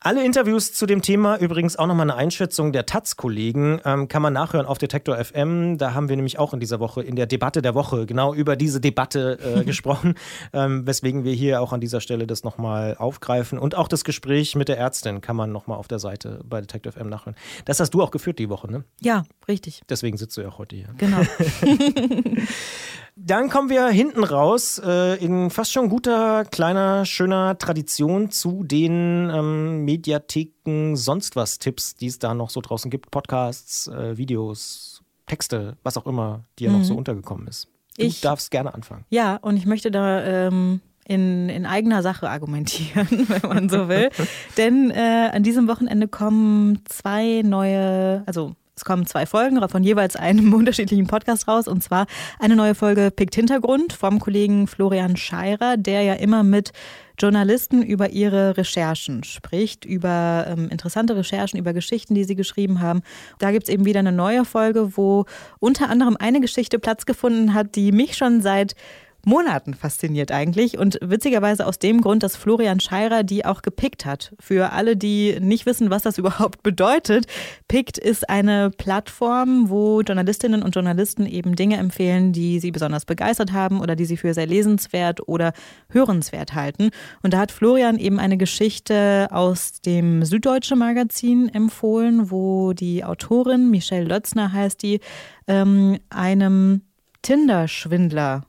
Alle 0.03 0.25
Interviews 0.25 0.73
zu 0.73 0.87
dem 0.87 1.03
Thema, 1.03 1.37
übrigens 1.37 1.75
auch 1.75 1.85
nochmal 1.85 2.09
eine 2.09 2.15
Einschätzung 2.15 2.71
der 2.71 2.87
Taz-Kollegen, 2.87 3.81
ähm, 3.85 4.07
kann 4.07 4.23
man 4.23 4.33
nachhören 4.33 4.65
auf 4.65 4.79
Detektor 4.79 5.23
FM. 5.23 5.77
Da 5.77 5.93
haben 5.93 6.09
wir 6.09 6.15
nämlich 6.15 6.39
auch 6.39 6.55
in 6.55 6.59
dieser 6.59 6.79
Woche, 6.79 7.03
in 7.03 7.15
der 7.15 7.27
Debatte 7.27 7.61
der 7.61 7.75
Woche, 7.75 8.07
genau 8.07 8.33
über 8.33 8.55
diese 8.55 8.81
Debatte 8.81 9.37
äh, 9.37 9.63
gesprochen, 9.63 10.15
ähm, 10.53 10.87
weswegen 10.87 11.23
wir 11.23 11.33
hier 11.33 11.61
auch 11.61 11.71
an 11.71 11.81
dieser 11.81 12.01
Stelle 12.01 12.25
das 12.25 12.43
nochmal 12.43 12.95
aufgreifen. 12.97 13.59
Und 13.59 13.75
auch 13.75 13.87
das 13.87 14.03
Gespräch 14.03 14.55
mit 14.55 14.69
der 14.69 14.79
Ärztin 14.79 15.21
kann 15.21 15.35
man 15.35 15.51
nochmal 15.51 15.77
auf 15.77 15.87
der 15.87 15.99
Seite 15.99 16.41
bei 16.45 16.61
Detektor 16.61 16.93
FM 16.93 17.07
nachhören. 17.07 17.35
Das 17.65 17.79
hast 17.79 17.93
du 17.93 18.01
auch 18.01 18.09
geführt 18.09 18.39
die 18.39 18.49
Woche, 18.49 18.71
ne? 18.71 18.83
Ja, 19.01 19.21
richtig. 19.47 19.83
Deswegen 19.87 20.17
sitzt 20.17 20.35
du 20.35 20.41
ja 20.41 20.47
auch 20.47 20.57
heute 20.57 20.77
hier. 20.77 20.89
Genau. 20.97 21.21
Dann 23.15 23.49
kommen 23.49 23.69
wir 23.69 23.87
hinten 23.87 24.23
raus 24.23 24.81
äh, 24.83 25.23
in 25.23 25.49
fast 25.49 25.71
schon 25.71 25.89
guter, 25.89 26.45
kleiner, 26.45 27.05
schöner 27.05 27.57
Tradition 27.57 28.31
zu 28.31 28.63
den 28.63 29.29
ähm, 29.29 29.83
Mediatheken, 29.83 30.95
sonst 30.95 31.35
was 31.35 31.59
Tipps, 31.59 31.95
die 31.95 32.07
es 32.07 32.19
da 32.19 32.33
noch 32.33 32.49
so 32.49 32.61
draußen 32.61 32.89
gibt. 32.89 33.11
Podcasts, 33.11 33.87
äh, 33.87 34.17
Videos, 34.17 35.03
Texte, 35.27 35.77
was 35.83 35.97
auch 35.97 36.05
immer 36.05 36.45
dir 36.57 36.69
mhm. 36.69 36.79
noch 36.79 36.85
so 36.85 36.95
untergekommen 36.95 37.47
ist. 37.47 37.67
Du 37.97 38.05
ich, 38.05 38.21
darfst 38.21 38.49
gerne 38.49 38.73
anfangen. 38.73 39.05
Ja, 39.09 39.35
und 39.35 39.57
ich 39.57 39.65
möchte 39.65 39.91
da 39.91 40.23
ähm, 40.23 40.79
in, 41.05 41.49
in 41.49 41.65
eigener 41.65 42.01
Sache 42.01 42.29
argumentieren, 42.29 43.07
wenn 43.27 43.49
man 43.49 43.69
so 43.69 43.89
will. 43.89 44.09
Denn 44.57 44.89
äh, 44.91 45.29
an 45.33 45.43
diesem 45.43 45.67
Wochenende 45.67 46.07
kommen 46.07 46.79
zwei 46.85 47.41
neue, 47.43 48.23
also 48.25 48.55
es 48.81 48.85
kommen 48.85 49.05
zwei 49.05 49.27
Folgen 49.27 49.61
von 49.69 49.83
jeweils 49.83 50.15
einem 50.15 50.53
unterschiedlichen 50.55 51.05
Podcast 51.05 51.47
raus 51.47 51.67
und 51.67 51.83
zwar 51.83 52.07
eine 52.39 52.55
neue 52.55 52.73
Folge 52.73 53.11
Pikt 53.15 53.35
Hintergrund 53.35 53.93
vom 53.93 54.19
Kollegen 54.19 54.65
Florian 54.65 55.17
Scheirer, 55.17 55.77
der 55.77 56.01
ja 56.01 56.13
immer 56.15 56.41
mit 56.41 56.71
Journalisten 57.19 57.83
über 57.83 58.09
ihre 58.09 58.57
Recherchen 58.57 59.23
spricht, 59.23 59.85
über 59.85 60.47
ähm, 60.47 60.69
interessante 60.69 61.15
Recherchen, 61.15 61.59
über 61.59 61.73
Geschichten, 61.73 62.15
die 62.15 62.23
sie 62.23 62.35
geschrieben 62.35 62.81
haben. 62.81 63.03
Da 63.37 63.51
gibt 63.51 63.67
es 63.67 63.69
eben 63.69 63.85
wieder 63.85 63.99
eine 63.99 64.11
neue 64.11 64.45
Folge, 64.45 64.97
wo 64.97 65.25
unter 65.59 65.87
anderem 65.89 66.17
eine 66.19 66.41
Geschichte 66.41 66.79
Platz 66.79 67.05
gefunden 67.05 67.53
hat, 67.53 67.75
die 67.75 67.91
mich 67.91 68.17
schon 68.17 68.41
seit 68.41 68.73
Monaten 69.25 69.73
fasziniert 69.73 70.31
eigentlich. 70.31 70.77
Und 70.77 70.97
witzigerweise 71.01 71.65
aus 71.65 71.79
dem 71.79 72.01
Grund, 72.01 72.23
dass 72.23 72.35
Florian 72.35 72.79
Scheirer 72.79 73.23
die 73.23 73.45
auch 73.45 73.61
gepickt 73.61 74.05
hat. 74.05 74.33
Für 74.39 74.71
alle, 74.71 74.97
die 74.97 75.37
nicht 75.39 75.65
wissen, 75.65 75.89
was 75.89 76.03
das 76.03 76.17
überhaupt 76.17 76.63
bedeutet. 76.63 77.27
Pickt 77.67 77.97
ist 77.97 78.29
eine 78.29 78.71
Plattform, 78.71 79.69
wo 79.69 80.01
Journalistinnen 80.01 80.63
und 80.63 80.75
Journalisten 80.75 81.25
eben 81.25 81.55
Dinge 81.55 81.77
empfehlen, 81.77 82.33
die 82.33 82.59
sie 82.59 82.71
besonders 82.71 83.05
begeistert 83.05 83.51
haben 83.51 83.79
oder 83.79 83.95
die 83.95 84.05
sie 84.05 84.17
für 84.17 84.33
sehr 84.33 84.47
lesenswert 84.47 85.27
oder 85.27 85.53
hörenswert 85.89 86.53
halten. 86.53 86.89
Und 87.21 87.33
da 87.33 87.39
hat 87.39 87.51
Florian 87.51 87.97
eben 87.97 88.19
eine 88.19 88.37
Geschichte 88.37 89.27
aus 89.31 89.81
dem 89.81 90.25
Süddeutsche 90.25 90.75
Magazin 90.75 91.49
empfohlen, 91.49 92.31
wo 92.31 92.73
die 92.73 93.03
Autorin, 93.03 93.69
Michelle 93.69 94.05
Lötzner 94.05 94.51
heißt 94.51 94.81
die, 94.81 94.99
ähm, 95.47 95.99
einem 96.09 96.81
Tinder-Schwindler 97.21 98.45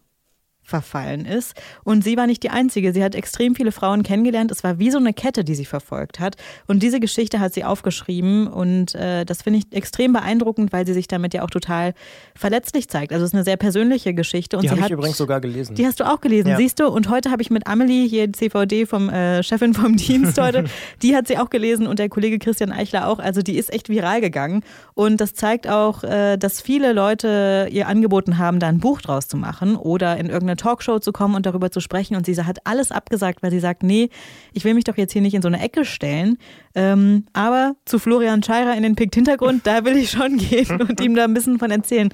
verfallen 0.73 1.27
ist. 1.27 1.55
Und 1.85 2.03
sie 2.03 2.17
war 2.17 2.27
nicht 2.27 2.43
die 2.43 2.49
Einzige. 2.49 2.95
Sie 2.95 3.05
hat 3.05 3.15
extrem 3.15 3.55
viele 3.55 3.73
Frauen 3.73 4.03
kennengelernt. 4.03 4.51
Es 4.51 4.65
war 4.65 4.79
wie 4.79 4.91
so 4.91 4.97
eine 4.97 5.13
Kette, 5.13 5.45
die 5.45 5.55
sie 5.55 5.67
verfolgt 5.67 6.19
hat. 6.19 6.37
Und 6.67 6.83
diese 6.83 6.99
Geschichte 6.99 7.41
hat 7.41 7.53
sie 7.53 7.63
aufgeschrieben. 7.63 8.47
Und 8.47 8.95
äh, 8.95 9.27
das 9.27 9.43
finde 9.43 9.59
ich 9.59 9.77
extrem 9.77 10.15
beeindruckend, 10.15 10.73
weil 10.73 10.87
sie 10.87 10.95
sich 10.95 11.09
damit 11.09 11.35
ja 11.35 11.43
auch 11.43 11.51
total 11.51 11.93
verletzlich 12.35 12.89
zeigt. 12.89 13.13
Also 13.13 13.23
es 13.27 13.33
ist 13.33 13.35
eine 13.35 13.45
sehr 13.45 13.59
persönliche 13.59 14.15
Geschichte. 14.15 14.57
Und 14.57 14.63
die 14.63 14.71
habe 14.71 14.81
ich 14.81 14.91
übrigens 14.91 15.19
sogar 15.19 15.43
gelesen. 15.43 15.75
Die 15.75 15.85
hast 15.85 16.01
du 16.01 16.05
auch 16.05 16.23
gelesen, 16.23 16.49
ja. 16.49 16.57
siehst 16.57 16.81
du. 16.81 16.89
Und 16.89 17.11
heute 17.11 17.31
habe 17.31 17.43
ich 17.43 17.51
mit 17.51 17.67
Amelie, 17.67 18.09
hier 18.09 18.33
CVD 18.33 18.87
vom 18.87 19.11
äh, 19.11 19.43
Chefin 19.43 19.75
vom 19.75 19.99
Dienst 19.99 20.41
heute, 20.41 20.65
die 21.03 21.15
hat 21.15 21.29
sie 21.29 21.37
auch 21.37 21.51
gelesen 21.51 21.87
und 21.87 21.99
der 21.99 22.09
Kollege 22.09 22.39
Christian 22.39 22.73
Eichler 22.73 23.09
auch. 23.09 23.19
Also 23.19 23.43
die 23.43 23.59
ist 23.59 23.71
echt 23.71 23.91
viral 23.91 24.23
gegangen. 24.23 24.65
Und 24.95 25.21
das 25.21 25.35
zeigt 25.35 25.69
auch, 25.69 26.03
äh, 26.03 26.39
dass 26.39 26.63
viele 26.63 26.95
Leute 26.95 27.69
ihr 27.71 27.89
angeboten 27.89 28.39
haben, 28.39 28.59
da 28.59 28.69
ein 28.69 28.79
Buch 28.79 29.03
draus 29.03 29.29
zu 29.29 29.37
machen 29.37 29.77
oder 29.77 30.17
in 30.17 30.31
irgendeiner 30.31 30.57
Talkshow 30.63 30.99
zu 31.01 31.13
kommen 31.13 31.35
und 31.35 31.45
darüber 31.45 31.71
zu 31.71 31.81
sprechen. 31.81 32.17
Und 32.17 32.27
sie 32.27 32.37
hat 32.37 32.59
alles 32.65 32.93
abgesagt, 32.93 33.43
weil 33.43 33.51
sie 33.51 33.61
sagt, 33.61 33.83
nee, 33.83 34.11
ich 34.53 34.65
will 34.65 34.75
mich 34.75 34.85
doch 34.85 34.97
jetzt 34.97 35.13
hier 35.13 35.23
nicht 35.23 35.35
in 35.35 35.43
so 35.43 35.49
eine 35.49 35.61
Ecke 35.61 35.85
stellen. 35.85 36.39
Ähm, 36.75 37.27
aber 37.33 37.75
zu 37.85 37.99
Florian 37.99 38.43
Scheirer 38.43 38.75
in 38.77 38.83
den 38.83 38.95
Pikt 38.95 39.15
Hintergrund, 39.15 39.67
da 39.67 39.85
will 39.85 39.97
ich 39.97 40.11
schon 40.11 40.39
gehen 40.39 40.81
und 40.89 41.01
ihm 41.01 41.15
da 41.15 41.25
ein 41.25 41.35
bisschen 41.35 41.59
von 41.59 41.71
erzählen. 41.71 42.11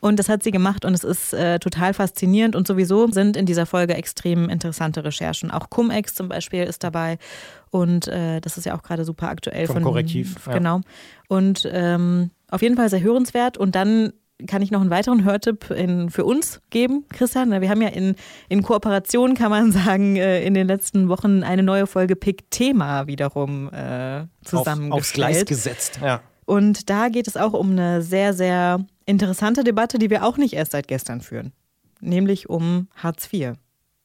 Und 0.00 0.18
das 0.18 0.28
hat 0.28 0.42
sie 0.42 0.50
gemacht 0.50 0.84
und 0.84 0.94
es 0.94 1.04
ist 1.04 1.32
äh, 1.32 1.60
total 1.60 1.94
faszinierend. 1.94 2.56
Und 2.56 2.66
sowieso 2.66 3.06
sind 3.08 3.36
in 3.36 3.46
dieser 3.46 3.66
Folge 3.66 3.94
extrem 3.94 4.48
interessante 4.48 5.04
Recherchen. 5.04 5.52
Auch 5.52 5.70
Cum-Ex 5.70 6.16
zum 6.16 6.28
Beispiel 6.28 6.64
ist 6.64 6.82
dabei. 6.82 7.18
Und 7.70 8.08
äh, 8.08 8.40
das 8.40 8.58
ist 8.58 8.66
ja 8.66 8.76
auch 8.76 8.82
gerade 8.82 9.04
super 9.04 9.28
aktuell. 9.28 9.66
Vom 9.66 9.76
von, 9.76 9.84
Korrektiv. 9.84 10.36
Genau. 10.46 10.78
Ja. 10.78 10.82
Und 11.28 11.68
ähm, 11.72 12.30
auf 12.50 12.62
jeden 12.62 12.76
Fall 12.76 12.90
sehr 12.90 13.00
hörenswert. 13.00 13.56
Und 13.56 13.76
dann 13.76 14.12
kann 14.46 14.62
ich 14.62 14.70
noch 14.70 14.80
einen 14.80 14.90
weiteren 14.90 15.24
Hörtipp 15.24 15.70
in, 15.70 16.10
für 16.10 16.24
uns 16.24 16.60
geben, 16.70 17.04
Christian. 17.08 17.50
Wir 17.60 17.68
haben 17.68 17.82
ja 17.82 17.88
in, 17.88 18.14
in 18.48 18.62
Kooperation, 18.62 19.34
kann 19.34 19.50
man 19.50 19.72
sagen, 19.72 20.16
äh, 20.16 20.44
in 20.44 20.54
den 20.54 20.66
letzten 20.66 21.08
Wochen 21.08 21.42
eine 21.42 21.62
neue 21.62 21.86
Folge 21.86 22.16
Pick 22.16 22.50
Thema 22.50 23.06
wiederum 23.06 23.72
äh, 23.72 24.26
zusammengestellt. 24.44 24.92
Auf, 24.92 24.98
aufs 24.98 25.12
Gleis 25.12 25.44
gesetzt, 25.44 26.00
ja. 26.02 26.20
Und 26.44 26.90
da 26.90 27.08
geht 27.08 27.28
es 27.28 27.36
auch 27.36 27.52
um 27.52 27.70
eine 27.70 28.02
sehr, 28.02 28.34
sehr 28.34 28.84
interessante 29.06 29.64
Debatte, 29.64 29.98
die 29.98 30.10
wir 30.10 30.24
auch 30.24 30.36
nicht 30.36 30.54
erst 30.54 30.72
seit 30.72 30.88
gestern 30.88 31.20
führen, 31.20 31.52
nämlich 32.00 32.50
um 32.50 32.88
Hartz 32.96 33.32
IV. 33.32 33.54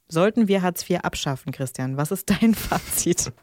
Sollten 0.10 0.47
wir 0.47 0.62
Hartz 0.62 0.89
IV 0.89 1.00
abschaffen, 1.02 1.52
Christian? 1.52 1.97
Was 1.97 2.12
ist 2.12 2.30
dein 2.30 2.54
Fazit? 2.56 3.34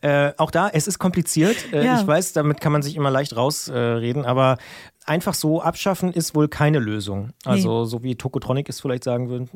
äh, 0.00 0.32
auch 0.38 0.50
da, 0.50 0.68
es 0.68 0.88
ist 0.88 0.98
kompliziert. 0.98 1.72
Äh, 1.72 1.84
ja. 1.84 2.00
Ich 2.00 2.06
weiß, 2.06 2.32
damit 2.32 2.60
kann 2.60 2.72
man 2.72 2.82
sich 2.82 2.96
immer 2.96 3.12
leicht 3.12 3.36
rausreden, 3.36 4.24
äh, 4.24 4.26
aber 4.26 4.58
einfach 5.04 5.34
so 5.34 5.60
abschaffen 5.60 6.12
ist 6.12 6.34
wohl 6.34 6.48
keine 6.48 6.78
Lösung. 6.78 7.30
Also, 7.44 7.82
nee. 7.82 7.88
so 7.88 8.02
wie 8.02 8.16
Tokotronic 8.16 8.68
es 8.68 8.80
vielleicht 8.80 9.04
sagen 9.04 9.28
würden. 9.28 9.50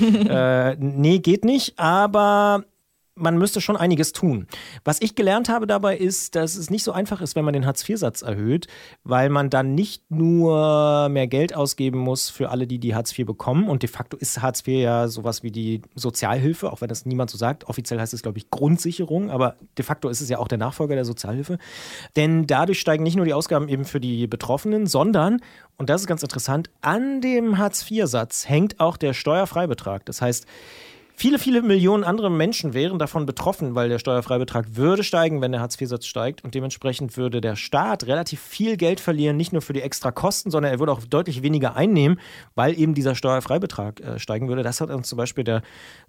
äh, 0.28 0.76
nee, 0.76 1.18
geht 1.18 1.44
nicht, 1.44 1.78
aber 1.78 2.64
man 3.18 3.38
müsste 3.38 3.60
schon 3.60 3.76
einiges 3.76 4.12
tun. 4.12 4.46
Was 4.84 5.00
ich 5.00 5.14
gelernt 5.14 5.48
habe 5.48 5.66
dabei 5.66 5.96
ist, 5.96 6.34
dass 6.34 6.56
es 6.56 6.70
nicht 6.70 6.84
so 6.84 6.92
einfach 6.92 7.20
ist, 7.20 7.36
wenn 7.36 7.44
man 7.44 7.52
den 7.52 7.66
Hartz-IV-Satz 7.66 8.22
erhöht, 8.22 8.66
weil 9.04 9.28
man 9.28 9.50
dann 9.50 9.74
nicht 9.74 10.10
nur 10.10 11.08
mehr 11.08 11.26
Geld 11.26 11.54
ausgeben 11.54 11.98
muss 11.98 12.30
für 12.30 12.50
alle, 12.50 12.66
die 12.66 12.78
die 12.78 12.94
Hartz 12.94 13.16
IV 13.18 13.26
bekommen. 13.26 13.68
Und 13.68 13.82
de 13.82 13.88
facto 13.88 14.16
ist 14.16 14.40
Hartz 14.40 14.66
IV 14.66 14.82
ja 14.82 15.08
sowas 15.08 15.42
wie 15.42 15.50
die 15.50 15.82
Sozialhilfe, 15.94 16.72
auch 16.72 16.80
wenn 16.80 16.88
das 16.88 17.06
niemand 17.06 17.30
so 17.30 17.38
sagt. 17.38 17.68
Offiziell 17.68 18.00
heißt 18.00 18.14
es, 18.14 18.22
glaube 18.22 18.38
ich, 18.38 18.50
Grundsicherung, 18.50 19.30
aber 19.30 19.56
de 19.76 19.84
facto 19.84 20.08
ist 20.08 20.20
es 20.20 20.28
ja 20.28 20.38
auch 20.38 20.48
der 20.48 20.58
Nachfolger 20.58 20.94
der 20.94 21.04
Sozialhilfe. 21.04 21.58
Denn 22.16 22.46
dadurch 22.46 22.80
steigen 22.80 23.02
nicht 23.02 23.16
nur 23.16 23.24
die 23.24 23.34
Ausgaben 23.34 23.68
eben 23.68 23.84
für 23.84 24.00
die 24.00 24.26
Betroffenen, 24.26 24.86
sondern, 24.86 25.40
und 25.76 25.90
das 25.90 26.02
ist 26.02 26.06
ganz 26.06 26.22
interessant, 26.22 26.70
an 26.80 27.20
dem 27.20 27.58
Hartz-IV-Satz 27.58 28.48
hängt 28.48 28.80
auch 28.80 28.96
der 28.96 29.12
Steuerfreibetrag. 29.12 30.04
Das 30.06 30.22
heißt, 30.22 30.46
Viele, 31.20 31.40
viele 31.40 31.62
Millionen 31.62 32.04
andere 32.04 32.30
Menschen 32.30 32.74
wären 32.74 33.00
davon 33.00 33.26
betroffen, 33.26 33.74
weil 33.74 33.88
der 33.88 33.98
Steuerfreibetrag 33.98 34.76
würde 34.76 35.02
steigen, 35.02 35.40
wenn 35.40 35.50
der 35.50 35.60
Hartz-IV-Satz 35.60 36.06
steigt. 36.06 36.44
Und 36.44 36.54
dementsprechend 36.54 37.16
würde 37.16 37.40
der 37.40 37.56
Staat 37.56 38.06
relativ 38.06 38.40
viel 38.40 38.76
Geld 38.76 39.00
verlieren, 39.00 39.36
nicht 39.36 39.52
nur 39.52 39.60
für 39.60 39.72
die 39.72 39.82
extra 39.82 40.12
Kosten, 40.12 40.52
sondern 40.52 40.70
er 40.70 40.78
würde 40.78 40.92
auch 40.92 41.00
deutlich 41.02 41.42
weniger 41.42 41.74
einnehmen, 41.74 42.20
weil 42.54 42.78
eben 42.78 42.94
dieser 42.94 43.16
Steuerfreibetrag 43.16 43.98
äh, 43.98 44.18
steigen 44.20 44.46
würde. 44.46 44.62
Das 44.62 44.80
hat 44.80 44.90
uns 44.90 45.08
zum 45.08 45.16
Beispiel 45.16 45.42
der 45.42 45.62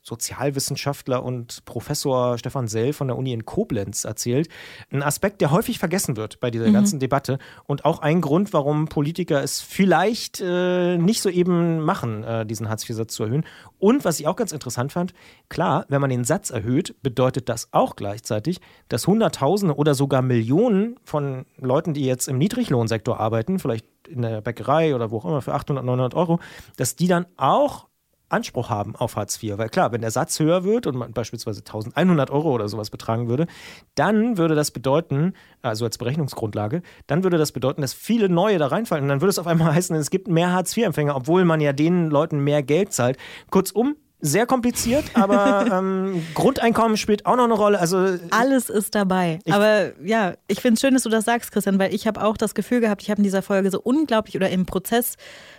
Sozialwissenschaftler 0.03 1.23
und 1.23 1.65
Professor 1.65 2.37
Stefan 2.37 2.67
Sell 2.67 2.93
von 2.93 3.07
der 3.07 3.17
Uni 3.17 3.33
in 3.33 3.45
Koblenz 3.45 4.03
erzählt. 4.03 4.47
Ein 4.91 5.01
Aspekt, 5.01 5.41
der 5.41 5.49
häufig 5.49 5.79
vergessen 5.79 6.17
wird 6.17 6.39
bei 6.39 6.51
dieser 6.51 6.67
mhm. 6.67 6.73
ganzen 6.73 6.99
Debatte 6.99 7.39
und 7.65 7.83
auch 7.83 8.03
ein 8.03 8.21
Grund, 8.21 8.53
warum 8.53 8.89
Politiker 8.89 9.41
es 9.41 9.59
vielleicht 9.59 10.39
äh, 10.39 10.99
nicht 10.99 11.23
so 11.23 11.29
eben 11.29 11.79
machen, 11.79 12.23
äh, 12.23 12.45
diesen 12.45 12.69
Hartz-IV-Satz 12.69 13.15
zu 13.15 13.23
erhöhen. 13.23 13.43
Und 13.79 14.05
was 14.05 14.19
ich 14.19 14.27
auch 14.27 14.35
ganz 14.35 14.51
interessant 14.51 14.91
fand, 14.91 15.13
klar, 15.47 15.85
wenn 15.89 16.01
man 16.01 16.09
den 16.09 16.23
Satz 16.23 16.49
erhöht, 16.49 16.95
bedeutet 17.01 17.49
das 17.49 17.69
auch 17.71 17.95
gleichzeitig, 17.95 18.61
dass 18.89 19.07
Hunderttausende 19.07 19.75
oder 19.75 19.95
sogar 19.95 20.21
Millionen 20.21 20.97
von 21.03 21.45
Leuten, 21.57 21.93
die 21.93 22.05
jetzt 22.05 22.27
im 22.27 22.37
Niedriglohnsektor 22.37 23.19
arbeiten, 23.19 23.59
vielleicht 23.59 23.85
in 24.07 24.21
der 24.21 24.41
Bäckerei 24.41 24.95
oder 24.95 25.11
wo 25.11 25.17
auch 25.17 25.25
immer 25.25 25.41
für 25.41 25.53
800, 25.53 25.83
900 25.83 26.13
Euro, 26.13 26.39
dass 26.77 26.95
die 26.95 27.07
dann 27.07 27.25
auch 27.37 27.88
Anspruch 28.29 28.69
haben 28.69 28.95
auf 28.95 29.15
Hartz 29.15 29.41
IV. 29.41 29.57
Weil 29.57 29.69
klar, 29.69 29.91
wenn 29.91 30.01
der 30.01 30.11
Satz 30.11 30.39
höher 30.39 30.63
wird 30.63 30.87
und 30.87 30.95
man 30.95 31.13
beispielsweise 31.13 31.59
1100 31.59 32.31
Euro 32.31 32.51
oder 32.51 32.69
sowas 32.69 32.89
betragen 32.89 33.27
würde, 33.27 33.47
dann 33.95 34.37
würde 34.37 34.55
das 34.55 34.71
bedeuten, 34.71 35.33
also 35.61 35.85
als 35.85 35.97
Berechnungsgrundlage, 35.97 36.81
dann 37.07 37.23
würde 37.23 37.37
das 37.37 37.51
bedeuten, 37.51 37.81
dass 37.81 37.93
viele 37.93 38.29
neue 38.29 38.57
da 38.57 38.67
reinfallen. 38.67 39.03
Und 39.03 39.09
dann 39.09 39.21
würde 39.21 39.29
es 39.29 39.39
auf 39.39 39.47
einmal 39.47 39.73
heißen, 39.75 39.95
es 39.95 40.09
gibt 40.09 40.27
mehr 40.27 40.51
Hartz 40.53 40.75
IV-Empfänger, 40.75 41.15
obwohl 41.15 41.45
man 41.45 41.61
ja 41.61 41.73
den 41.73 42.09
Leuten 42.09 42.39
mehr 42.39 42.63
Geld 42.63 42.93
zahlt. 42.93 43.17
Kurzum, 43.49 43.95
sehr 44.21 44.45
kompliziert, 44.45 45.05
aber 45.13 45.65
ähm, 45.71 46.25
Grundeinkommen 46.33 46.97
spielt 46.97 47.25
auch 47.25 47.35
noch 47.35 47.45
eine 47.45 47.53
Rolle. 47.53 47.79
Also 47.79 48.17
alles 48.31 48.69
ist 48.69 48.95
dabei. 48.95 49.39
Aber 49.49 49.91
ja, 50.03 50.33
ich 50.47 50.61
finde 50.61 50.75
es 50.75 50.81
schön, 50.81 50.93
dass 50.93 51.03
du 51.03 51.09
das 51.09 51.25
sagst, 51.25 51.51
Christian, 51.51 51.79
weil 51.79 51.93
ich 51.93 52.07
habe 52.07 52.23
auch 52.23 52.37
das 52.37 52.53
Gefühl 52.53 52.81
gehabt, 52.81 53.01
ich 53.01 53.09
habe 53.09 53.19
in 53.19 53.23
dieser 53.23 53.41
Folge 53.41 53.71
so 53.71 53.79
unglaublich 53.81 54.35
oder 54.35 54.49
im 54.49 54.65
Prozess 54.65 55.15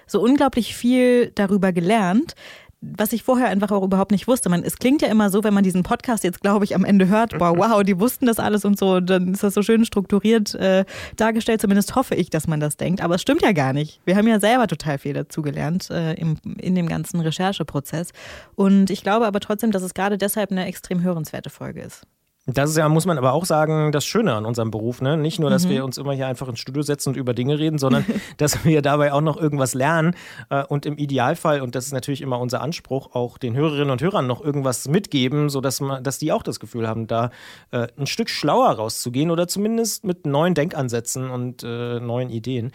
so 0.07 0.21
unglaublich 0.21 0.77
viel 0.77 1.31
darüber 1.35 1.73
gelernt, 1.73 2.35
was 2.81 3.13
ich 3.13 3.23
vorher 3.23 3.49
einfach 3.49 3.71
auch 3.71 3.83
überhaupt 3.83 4.11
nicht 4.11 4.27
wusste. 4.27 4.49
Man, 4.49 4.63
es 4.63 4.77
klingt 4.77 5.03
ja 5.03 5.09
immer 5.09 5.29
so, 5.29 5.45
wenn 5.45 5.53
man 5.53 5.65
diesen 5.65 5.83
Podcast 5.83 6.25
jetzt, 6.25 6.41
glaube 6.41 6.65
ich, 6.65 6.75
am 6.75 6.85
Ende 6.85 7.09
hört, 7.09 7.39
wow, 7.39 7.57
wow, 7.59 7.83
die 7.83 8.01
wussten 8.01 8.27
das 8.27 8.39
alles 8.39 8.65
und 8.65 8.79
so, 8.79 9.01
dann 9.01 9.35
ist 9.35 9.43
das 9.43 9.55
so 9.55 9.63
schön 9.63 9.85
strukturiert 9.85 10.55
äh, 10.55 10.85
dargestellt. 11.17 11.61
Zumindest 11.61 11.95
hoffe 11.95 12.15
ich, 12.15 12.31
dass 12.31 12.47
man 12.47 12.61
das 12.61 12.77
denkt. 12.77 13.03
Aber 13.03 13.17
es 13.17 13.23
stimmt 13.23 13.43
ja 13.43 13.53
gar 13.53 13.73
nicht. 13.73 14.01
Wir 14.05 14.17
haben 14.17 14.27
ja 14.27 14.41
selber 14.41 14.67
total 14.67 14.99
viel 14.99 15.13
dazugelernt 15.13 15.91
äh, 15.91 16.15
im, 16.15 16.37
in 16.59 16.75
dem 16.75 16.89
ganzen 16.89 17.21
Rechercheprozess. 17.21 18.13
Und 18.55 18.91
ich 18.91 19.03
glaube 19.03 19.27
aber 19.27 19.41
trotzdem, 19.41 19.73
dass 19.73 19.83
es 19.83 19.93
gerade 19.93 20.17
deshalb 20.17 20.51
eine 20.51 20.65
extrem 20.65 21.03
hörenswerte 21.03 21.51
Folge 21.51 21.83
ist. 21.83 22.07
Das 22.55 22.71
ist 22.71 22.77
ja, 22.77 22.89
muss 22.89 23.07
man 23.07 23.19
aber 23.19 23.33
auch 23.33 23.45
sagen, 23.45 23.93
das 23.93 24.05
Schöne 24.05 24.35
an 24.35 24.47
unserem 24.47 24.71
Beruf. 24.71 25.01
Ne? 25.01 25.17
Nicht 25.17 25.39
nur, 25.39 25.51
dass 25.51 25.67
mhm. 25.67 25.71
wir 25.71 25.85
uns 25.85 25.99
immer 25.99 26.13
hier 26.13 26.27
einfach 26.27 26.49
ins 26.49 26.59
Studio 26.59 26.83
setzen 26.83 27.11
und 27.11 27.17
über 27.17 27.35
Dinge 27.35 27.59
reden, 27.59 27.79
sondern 27.79 28.05
dass 28.39 28.65
wir 28.65 28.83
dabei 28.83 29.13
auch 29.13 29.21
noch 29.21 29.37
irgendwas 29.37 29.75
lernen 29.75 30.15
äh, 30.49 30.65
und 30.65 30.87
im 30.87 30.97
Idealfall, 30.97 31.61
und 31.61 31.75
das 31.75 31.87
ist 31.87 31.93
natürlich 31.93 32.23
immer 32.23 32.39
unser 32.39 32.61
Anspruch, 32.61 33.15
auch 33.15 33.39
den 33.39 33.57
Hörerinnen 33.57 33.91
und 33.91 34.03
Hörern 34.03 34.27
noch 34.27 34.43
irgendwas 34.43 34.89
mitgeben, 34.89 35.49
sodass 35.49 35.81
man, 35.81 36.03
dass 36.03 36.19
die 36.19 36.33
auch 36.33 36.43
das 36.43 36.61
Gefühl 36.61 36.89
haben, 36.89 37.07
da 37.07 37.31
äh, 37.71 37.89
ein 37.99 38.07
Stück 38.07 38.31
schlauer 38.31 38.71
rauszugehen 38.71 39.31
oder 39.31 39.49
zumindest 39.49 40.05
mit 40.05 40.27
neuen 40.27 40.55
Denkansätzen 40.55 41.31
und 41.31 41.63
äh, 41.63 42.01
neuen 42.01 42.31
Ideen. 42.31 42.73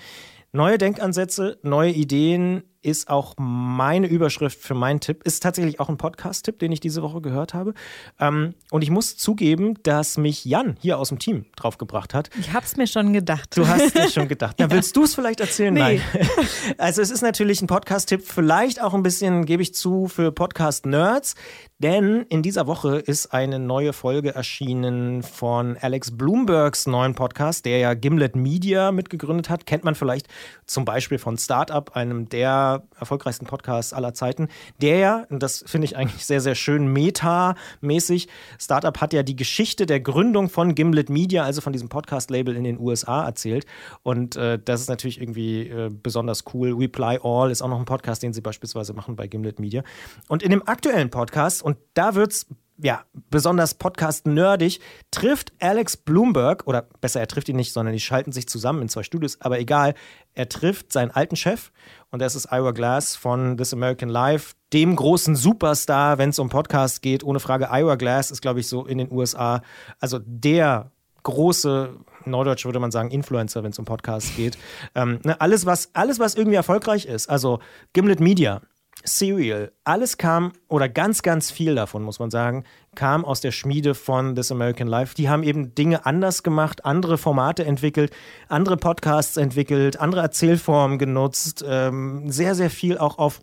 Neue 0.51 0.77
Denkansätze, 0.77 1.57
neue 1.63 1.91
Ideen 1.91 2.63
ist 2.85 3.09
auch 3.09 3.33
meine 3.37 4.07
Überschrift 4.07 4.61
für 4.61 4.75
meinen 4.75 4.99
Tipp. 4.99 5.23
Ist 5.23 5.41
tatsächlich 5.41 5.79
auch 5.79 5.89
ein 5.89 5.97
Podcast-Tipp, 5.97 6.59
den 6.59 6.71
ich 6.71 6.79
diese 6.79 7.01
Woche 7.01 7.19
gehört 7.19 7.53
habe. 7.53 7.73
Ähm, 8.19 8.53
und 8.69 8.83
ich 8.83 8.91
muss 8.91 9.17
zugeben, 9.17 9.73
dass 9.83 10.17
mich 10.17 10.45
Jan 10.45 10.77
hier 10.79 10.99
aus 10.99 11.09
dem 11.09 11.17
Team 11.17 11.45
draufgebracht 11.55 12.13
hat. 12.13 12.29
Ich 12.39 12.53
habe 12.53 12.65
es 12.65 12.77
mir 12.77 12.85
schon 12.85 13.11
gedacht. 13.11 13.57
Du 13.57 13.67
hast 13.67 13.95
es 13.95 14.13
schon 14.13 14.27
gedacht. 14.27 14.55
Ja, 14.65 14.71
willst 14.71 14.95
du 14.95 15.03
es 15.03 15.15
vielleicht 15.15 15.39
erzählen? 15.39 15.73
Nee. 15.73 15.79
Nein. 15.79 16.01
Also 16.77 17.01
es 17.01 17.09
ist 17.09 17.21
natürlich 17.21 17.61
ein 17.61 17.67
Podcast-Tipp, 17.67 18.21
vielleicht 18.25 18.81
auch 18.81 18.93
ein 18.93 19.03
bisschen, 19.03 19.45
gebe 19.45 19.63
ich 19.63 19.73
zu, 19.73 20.07
für 20.07 20.31
Podcast-Nerds. 20.31 21.35
Denn 21.79 22.25
in 22.29 22.41
dieser 22.41 22.67
Woche 22.67 22.97
ist 22.97 23.33
eine 23.33 23.59
neue 23.59 23.91
Folge 23.91 24.33
erschienen 24.33 25.23
von 25.23 25.77
Alex 25.77 26.15
Bloombergs 26.15 26.87
neuen 26.87 27.15
Podcast, 27.15 27.65
der 27.65 27.79
ja 27.79 27.93
Gimlet 27.93 28.35
Media 28.35 28.91
mitgegründet 28.91 29.49
hat. 29.49 29.65
Kennt 29.65 29.83
man 29.83 29.95
vielleicht 29.95 30.27
zum 30.65 30.85
Beispiel 30.85 31.17
von 31.17 31.37
Startup, 31.37 31.93
einem 31.95 32.29
der 32.29 32.74
erfolgreichsten 32.99 33.45
Podcasts 33.45 33.93
aller 33.93 34.13
Zeiten. 34.13 34.49
Der 34.81 34.97
ja, 34.97 35.25
und 35.29 35.41
das 35.41 35.63
finde 35.67 35.85
ich 35.85 35.97
eigentlich 35.97 36.25
sehr, 36.25 36.41
sehr 36.41 36.55
schön, 36.55 36.87
meta-mäßig. 36.87 38.27
Startup 38.59 38.99
hat 38.99 39.13
ja 39.13 39.23
die 39.23 39.35
Geschichte 39.35 39.85
der 39.85 39.99
Gründung 39.99 40.49
von 40.49 40.75
Gimlet 40.75 41.09
Media, 41.09 41.43
also 41.43 41.61
von 41.61 41.73
diesem 41.73 41.89
Podcast-Label 41.89 42.55
in 42.55 42.63
den 42.63 42.79
USA 42.79 43.25
erzählt. 43.25 43.65
Und 44.03 44.35
äh, 44.35 44.59
das 44.63 44.81
ist 44.81 44.89
natürlich 44.89 45.21
irgendwie 45.21 45.67
äh, 45.67 45.89
besonders 45.91 46.43
cool. 46.53 46.73
Reply 46.73 47.19
All 47.23 47.51
ist 47.51 47.61
auch 47.61 47.69
noch 47.69 47.79
ein 47.79 47.85
Podcast, 47.85 48.23
den 48.23 48.33
sie 48.33 48.41
beispielsweise 48.41 48.93
machen 48.93 49.15
bei 49.15 49.27
Gimlet 49.27 49.59
Media. 49.59 49.83
Und 50.27 50.43
in 50.43 50.51
dem 50.51 50.67
aktuellen 50.67 51.09
Podcast 51.09 51.63
und 51.63 51.77
da 51.93 52.15
wird 52.15 52.31
es 52.31 52.47
ja, 52.77 53.05
besonders 53.29 53.75
Podcast-nerdig, 53.75 54.81
trifft 55.11 55.53
Alex 55.59 55.97
Bloomberg, 55.97 56.67
oder 56.67 56.87
besser, 56.99 57.19
er 57.19 57.27
trifft 57.27 57.47
ihn 57.49 57.55
nicht, 57.55 57.71
sondern 57.71 57.93
die 57.93 57.99
schalten 57.99 58.31
sich 58.31 58.47
zusammen 58.47 58.81
in 58.81 58.89
zwei 58.89 59.03
Studios, 59.03 59.39
aber 59.39 59.59
egal, 59.59 59.93
er 60.33 60.49
trifft 60.49 60.91
seinen 60.91 61.11
alten 61.11 61.35
Chef 61.35 61.71
und 62.11 62.21
das 62.21 62.35
ist 62.35 62.51
Ira 62.51 62.71
Glass 62.71 63.15
von 63.15 63.57
This 63.57 63.73
American 63.73 64.09
Life, 64.09 64.55
dem 64.73 64.95
großen 64.95 65.35
Superstar, 65.35 66.17
wenn 66.17 66.31
es 66.31 66.39
um 66.39 66.49
Podcast 66.49 67.01
geht. 67.01 67.23
Ohne 67.23 67.39
Frage, 67.39 67.69
Ira 67.71 67.95
Glass 67.95 68.31
ist, 68.31 68.41
glaube 68.41 68.59
ich, 68.59 68.67
so 68.67 68.85
in 68.85 68.97
den 68.97 69.11
USA, 69.11 69.61
also 69.99 70.19
der 70.25 70.91
große, 71.23 71.95
neudeutsch 72.25 72.65
würde 72.65 72.79
man 72.79 72.91
sagen, 72.91 73.09
Influencer, 73.09 73.63
wenn 73.63 73.71
es 73.71 73.79
um 73.79 73.85
Podcasts 73.85 74.35
geht. 74.35 74.57
Ähm, 74.93 75.19
ne, 75.23 75.39
alles, 75.41 75.65
was, 75.65 75.89
alles, 75.93 76.19
was 76.19 76.35
irgendwie 76.35 76.55
erfolgreich 76.55 77.05
ist, 77.05 77.29
also 77.29 77.59
Gimlet 77.93 78.19
Media, 78.19 78.61
Serial, 79.03 79.71
alles 79.83 80.17
kam, 80.17 80.53
oder 80.67 80.89
ganz, 80.89 81.21
ganz 81.21 81.51
viel 81.51 81.75
davon, 81.75 82.01
muss 82.01 82.19
man 82.19 82.31
sagen, 82.31 82.63
kam 82.95 83.23
aus 83.25 83.41
der 83.41 83.51
Schmiede 83.51 83.93
von 83.93 84.35
This 84.35 84.51
American 84.51 84.87
Life. 84.87 85.15
Die 85.15 85.29
haben 85.29 85.43
eben 85.43 85.75
Dinge 85.75 86.05
anders 86.05 86.43
gemacht, 86.43 86.85
andere 86.85 87.17
Formate 87.17 87.65
entwickelt, 87.65 88.11
andere 88.47 88.77
Podcasts 88.77 89.37
entwickelt, 89.37 89.99
andere 89.99 90.21
Erzählformen 90.21 90.97
genutzt, 90.97 91.63
ähm, 91.67 92.31
sehr, 92.31 92.55
sehr 92.55 92.69
viel 92.69 92.97
auch 92.97 93.17
auf 93.17 93.41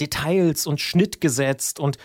Details 0.00 0.66
und 0.66 0.80
Schnitt 0.80 1.20
gesetzt 1.20 1.78
und 1.78 1.98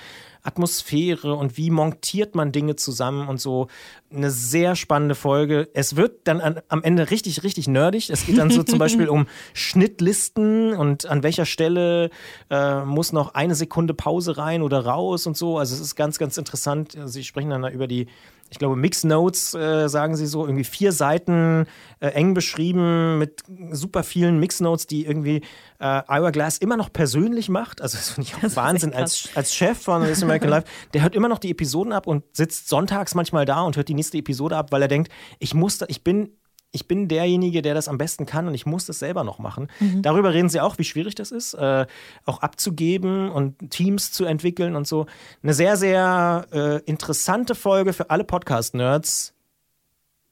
Atmosphäre 0.45 1.33
und 1.33 1.57
wie 1.57 1.71
montiert 1.71 2.35
man 2.35 2.51
Dinge 2.51 2.75
zusammen 2.75 3.27
und 3.27 3.41
so. 3.41 3.67
Eine 4.13 4.31
sehr 4.31 4.75
spannende 4.75 5.15
Folge. 5.15 5.67
Es 5.73 5.95
wird 5.95 6.27
dann 6.27 6.39
an, 6.39 6.61
am 6.69 6.83
Ende 6.83 7.09
richtig, 7.11 7.43
richtig 7.43 7.67
nerdig. 7.67 8.09
Es 8.09 8.25
geht 8.25 8.37
dann 8.37 8.51
so 8.51 8.63
zum 8.63 8.79
Beispiel 8.79 9.09
um 9.09 9.27
Schnittlisten 9.53 10.73
und 10.73 11.05
an 11.07 11.23
welcher 11.23 11.45
Stelle 11.45 12.11
äh, 12.49 12.85
muss 12.85 13.11
noch 13.11 13.33
eine 13.33 13.55
Sekunde 13.55 13.93
Pause 13.93 14.37
rein 14.37 14.61
oder 14.61 14.85
raus 14.85 15.27
und 15.27 15.35
so. 15.35 15.57
Also 15.57 15.75
es 15.75 15.81
ist 15.81 15.95
ganz, 15.95 16.17
ganz 16.17 16.37
interessant. 16.37 16.97
Sie 17.05 17.23
sprechen 17.23 17.49
dann 17.49 17.71
über 17.71 17.87
die 17.87 18.07
ich 18.49 18.59
glaube, 18.59 18.75
Mix 18.75 19.03
Notes, 19.03 19.53
äh, 19.53 19.89
sagen 19.89 20.15
sie 20.15 20.27
so, 20.27 20.45
irgendwie 20.45 20.63
vier 20.63 20.91
Seiten 20.91 21.65
äh, 21.99 22.07
eng 22.09 22.33
beschrieben 22.33 23.17
mit 23.17 23.43
super 23.71 24.03
vielen 24.03 24.39
Mix 24.39 24.59
Notes, 24.59 24.87
die 24.87 25.05
irgendwie 25.05 25.41
äh, 25.79 26.01
Ira 26.07 26.29
Glass 26.29 26.57
immer 26.57 26.77
noch 26.77 26.93
persönlich 26.93 27.49
macht. 27.49 27.81
Also, 27.81 27.97
das 27.97 28.11
finde 28.11 28.29
ich 28.29 28.35
auch 28.35 28.41
das 28.41 28.55
Wahnsinn. 28.55 28.93
Als, 28.93 29.29
als 29.35 29.53
Chef 29.53 29.77
von 29.77 30.03
This 30.03 30.23
American 30.23 30.49
Life, 30.49 30.67
der 30.93 31.01
hört 31.01 31.15
immer 31.15 31.27
noch 31.27 31.39
die 31.39 31.51
Episoden 31.51 31.91
ab 31.91 32.07
und 32.07 32.23
sitzt 32.33 32.69
sonntags 32.69 33.15
manchmal 33.15 33.45
da 33.45 33.61
und 33.61 33.77
hört 33.77 33.89
die 33.89 33.93
nächste 33.93 34.17
Episode 34.17 34.55
ab, 34.55 34.71
weil 34.71 34.81
er 34.81 34.87
denkt, 34.87 35.11
ich 35.39 35.53
muss 35.53 35.79
da, 35.79 35.87
ich 35.89 36.03
bin 36.03 36.29
ich 36.71 36.87
bin 36.87 37.07
derjenige, 37.07 37.61
der 37.61 37.73
das 37.73 37.87
am 37.87 37.97
besten 37.97 38.25
kann 38.25 38.47
und 38.47 38.53
ich 38.53 38.65
muss 38.65 38.85
das 38.85 38.99
selber 38.99 39.23
noch 39.23 39.39
machen. 39.39 39.69
Mhm. 39.79 40.01
Darüber 40.01 40.33
reden 40.33 40.49
sie 40.49 40.59
auch, 40.59 40.77
wie 40.77 40.83
schwierig 40.83 41.15
das 41.15 41.31
ist, 41.31 41.53
äh, 41.53 41.85
auch 42.25 42.39
abzugeben 42.41 43.29
und 43.29 43.71
Teams 43.71 44.11
zu 44.11 44.25
entwickeln 44.25 44.75
und 44.75 44.87
so. 44.87 45.05
Eine 45.41 45.53
sehr, 45.53 45.77
sehr 45.77 46.45
äh, 46.51 46.79
interessante 46.83 47.55
Folge 47.55 47.93
für 47.93 48.09
alle 48.09 48.23
Podcast-Nerds. 48.23 49.33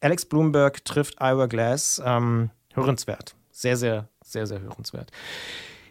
Alex 0.01 0.25
Bloomberg 0.25 0.83
trifft 0.83 1.15
Ira 1.21 1.45
Glass. 1.45 2.01
Ähm, 2.03 2.49
hörenswert. 2.73 3.35
Sehr, 3.51 3.77
sehr, 3.77 4.09
sehr, 4.23 4.47
sehr 4.47 4.61
hörenswert. 4.61 5.11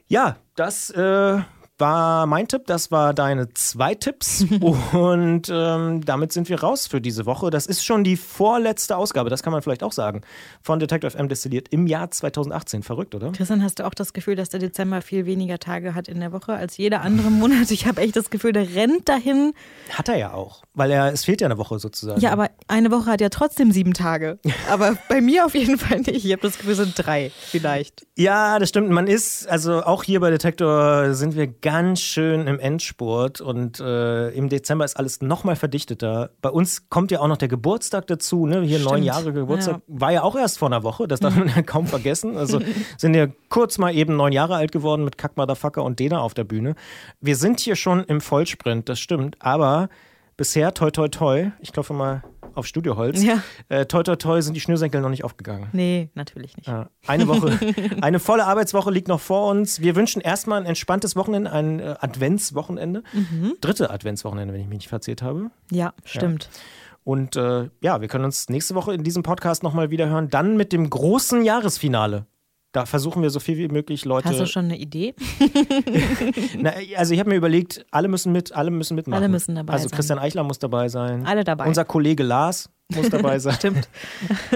Ja, 0.06 0.36
das 0.56 0.90
äh, 0.90 1.40
war 1.82 2.26
mein 2.26 2.46
Tipp, 2.46 2.62
das 2.66 2.92
war 2.92 3.12
deine 3.12 3.52
zwei 3.54 3.96
Tipps 3.96 4.46
und 4.92 5.50
ähm, 5.52 6.04
damit 6.04 6.32
sind 6.32 6.48
wir 6.48 6.60
raus 6.60 6.86
für 6.86 7.00
diese 7.00 7.26
Woche. 7.26 7.50
Das 7.50 7.66
ist 7.66 7.84
schon 7.84 8.04
die 8.04 8.16
vorletzte 8.16 8.96
Ausgabe, 8.96 9.30
das 9.30 9.42
kann 9.42 9.52
man 9.52 9.62
vielleicht 9.62 9.82
auch 9.82 9.90
sagen, 9.90 10.20
von 10.62 10.78
Detective 10.78 11.18
M 11.18 11.28
destilliert 11.28 11.70
im 11.70 11.88
Jahr 11.88 12.08
2018. 12.08 12.84
Verrückt, 12.84 13.16
oder? 13.16 13.32
Christian, 13.32 13.64
hast 13.64 13.80
du 13.80 13.86
auch 13.86 13.94
das 13.94 14.12
Gefühl, 14.12 14.36
dass 14.36 14.48
der 14.48 14.60
Dezember 14.60 15.02
viel 15.02 15.26
weniger 15.26 15.58
Tage 15.58 15.96
hat 15.96 16.06
in 16.06 16.20
der 16.20 16.30
Woche 16.30 16.52
als 16.52 16.76
jeder 16.76 17.00
andere 17.00 17.30
Monat? 17.32 17.68
Ich 17.72 17.84
habe 17.86 18.00
echt 18.00 18.14
das 18.14 18.30
Gefühl, 18.30 18.52
der 18.52 18.76
rennt 18.76 19.08
dahin. 19.08 19.52
Hat 19.90 20.08
er 20.08 20.16
ja 20.16 20.32
auch, 20.34 20.62
weil 20.74 20.92
er, 20.92 21.12
es 21.12 21.24
fehlt 21.24 21.40
ja 21.40 21.48
eine 21.48 21.58
Woche 21.58 21.80
sozusagen. 21.80 22.20
Ja, 22.20 22.30
aber 22.30 22.48
eine 22.68 22.92
Woche 22.92 23.06
hat 23.06 23.20
ja 23.20 23.28
trotzdem 23.28 23.72
sieben 23.72 23.92
Tage. 23.92 24.38
Aber 24.70 24.96
bei 25.08 25.20
mir 25.20 25.44
auf 25.46 25.56
jeden 25.56 25.78
Fall 25.78 25.98
nicht. 25.98 26.24
Ich 26.24 26.30
habe 26.30 26.42
das 26.42 26.58
Gefühl, 26.58 26.74
es 26.74 26.78
sind 26.78 26.94
drei 26.96 27.32
vielleicht. 27.34 28.06
Ja, 28.16 28.60
das 28.60 28.68
stimmt. 28.68 28.90
Man 28.90 29.08
ist, 29.08 29.48
also 29.48 29.82
auch 29.82 30.04
hier 30.04 30.20
bei 30.20 30.30
Detektor 30.30 31.14
sind 31.14 31.34
wir 31.34 31.48
ganz 31.48 31.71
schön 31.96 32.46
im 32.46 32.58
Endspurt 32.58 33.40
und 33.40 33.80
äh, 33.80 34.28
im 34.30 34.48
Dezember 34.48 34.84
ist 34.84 34.96
alles 34.96 35.22
nochmal 35.22 35.56
verdichteter. 35.56 36.30
Bei 36.40 36.50
uns 36.50 36.88
kommt 36.88 37.10
ja 37.10 37.20
auch 37.20 37.28
noch 37.28 37.36
der 37.36 37.48
Geburtstag 37.48 38.06
dazu, 38.06 38.46
ne? 38.46 38.60
Hier 38.62 38.78
Stimmt. 38.78 38.92
neun 38.92 39.02
Jahre 39.02 39.32
Geburtstag. 39.32 39.76
Ja. 39.76 39.82
War 40.00 40.12
ja 40.12 40.22
auch 40.22 40.36
erst 40.36 40.58
vor 40.58 40.68
einer 40.68 40.82
Woche, 40.82 41.08
das 41.08 41.20
darf 41.20 41.34
man 41.36 41.48
ja 41.48 41.62
kaum 41.62 41.86
vergessen. 41.86 42.36
Also 42.36 42.60
sind 42.98 43.14
ja 43.14 43.26
kurz 43.48 43.78
mal 43.78 43.94
eben 43.94 44.16
neun 44.16 44.32
Jahre 44.32 44.56
alt 44.56 44.72
geworden 44.72 45.04
mit 45.04 45.18
Kack 45.18 45.36
Motherfucker 45.36 45.82
und 45.82 45.98
Dena 45.98 46.20
auf 46.20 46.34
der 46.34 46.44
Bühne. 46.44 46.74
Wir 47.20 47.36
sind 47.36 47.60
hier 47.60 47.76
schon 47.76 48.04
im 48.04 48.20
Vollsprint, 48.20 48.88
das 48.88 49.00
stimmt, 49.00 49.36
aber 49.40 49.88
bisher 50.36 50.74
toi 50.74 50.90
toi 50.90 51.08
toi, 51.08 51.52
ich 51.60 51.72
klopfe 51.72 51.94
mal 51.94 52.22
auf 52.54 52.66
Studioholz. 52.66 53.22
Ja. 53.22 53.42
Äh, 53.68 53.86
toi, 53.86 54.02
toi, 54.02 54.16
toi 54.16 54.40
sind 54.40 54.54
die 54.54 54.60
Schnürsenkel 54.60 55.00
noch 55.00 55.08
nicht 55.08 55.24
aufgegangen. 55.24 55.68
Nee, 55.72 56.10
natürlich 56.14 56.56
nicht. 56.56 56.68
Äh, 56.68 56.86
eine 57.06 57.28
Woche, 57.28 57.58
eine 58.00 58.18
volle 58.18 58.46
Arbeitswoche 58.46 58.90
liegt 58.90 59.08
noch 59.08 59.20
vor 59.20 59.50
uns. 59.50 59.80
Wir 59.80 59.96
wünschen 59.96 60.20
erstmal 60.20 60.60
ein 60.60 60.66
entspanntes 60.66 61.16
Wochenende, 61.16 61.52
ein 61.52 61.80
äh, 61.80 61.94
Adventswochenende. 62.00 63.02
Mhm. 63.12 63.54
Dritte 63.60 63.90
Adventswochenende, 63.90 64.54
wenn 64.54 64.60
ich 64.60 64.68
mich 64.68 64.78
nicht 64.78 64.88
verzählt 64.88 65.22
habe. 65.22 65.50
Ja, 65.70 65.94
stimmt. 66.04 66.48
Ja. 66.52 66.60
Und 67.04 67.36
äh, 67.36 67.68
ja, 67.80 68.00
wir 68.00 68.08
können 68.08 68.24
uns 68.24 68.48
nächste 68.48 68.74
Woche 68.74 68.94
in 68.94 69.02
diesem 69.02 69.22
Podcast 69.22 69.62
nochmal 69.62 69.90
wieder 69.90 70.08
hören. 70.08 70.28
Dann 70.28 70.56
mit 70.56 70.72
dem 70.72 70.88
großen 70.88 71.44
Jahresfinale. 71.44 72.26
Da 72.72 72.86
versuchen 72.86 73.22
wir 73.22 73.28
so 73.28 73.38
viel 73.38 73.58
wie 73.58 73.68
möglich 73.68 74.06
Leute. 74.06 74.30
Hast 74.30 74.40
du 74.40 74.46
schon 74.46 74.64
eine 74.64 74.78
Idee? 74.78 75.14
Na, 76.58 76.72
also 76.96 77.12
ich 77.12 77.20
habe 77.20 77.28
mir 77.28 77.36
überlegt, 77.36 77.84
alle 77.90 78.08
müssen 78.08 78.32
mit, 78.32 78.52
alle 78.52 78.70
müssen 78.70 78.94
mitmachen. 78.94 79.22
Alle 79.22 79.30
müssen 79.30 79.54
dabei 79.54 79.74
also 79.74 79.88
sein. 79.88 79.96
Christian 79.96 80.18
Eichler 80.18 80.42
muss 80.42 80.58
dabei 80.58 80.88
sein. 80.88 81.26
Alle 81.26 81.44
dabei. 81.44 81.66
Unser 81.66 81.84
Kollege 81.84 82.22
Lars 82.22 82.70
muss 82.88 83.10
dabei 83.10 83.38
sein. 83.40 83.54
Stimmt. 83.54 83.88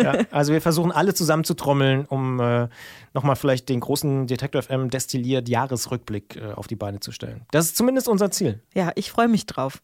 Ja, 0.03 0.15
also 0.31 0.53
wir 0.53 0.61
versuchen 0.61 0.93
alle 0.93 1.15
zusammen 1.15 1.45
zu 1.45 1.55
trommeln, 1.55 2.05
um 2.07 2.39
äh, 2.41 2.69
nochmal 3.15 3.37
vielleicht 3.37 3.69
den 3.69 3.81
großen 3.81 4.27
Detektor 4.27 4.63
FM 4.63 4.91
destilliert 4.91 5.49
Jahresrückblick 5.49 6.37
äh, 6.37 6.53
auf 6.53 6.67
die 6.67 6.77
Beine 6.77 7.01
zu 7.01 7.13
stellen. 7.13 7.43
Das 7.51 7.67
ist 7.67 7.77
zumindest 7.77 8.09
unser 8.09 8.31
Ziel. 8.31 8.63
Ja, 8.75 8.93
ich 8.95 9.11
freue 9.11 9.29
mich 9.29 9.47
drauf. 9.47 9.83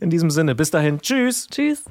In 0.00 0.10
diesem 0.10 0.30
Sinne, 0.30 0.54
bis 0.54 0.70
dahin, 0.70 1.00
tschüss. 1.00 1.46
Tschüss. 1.50 1.84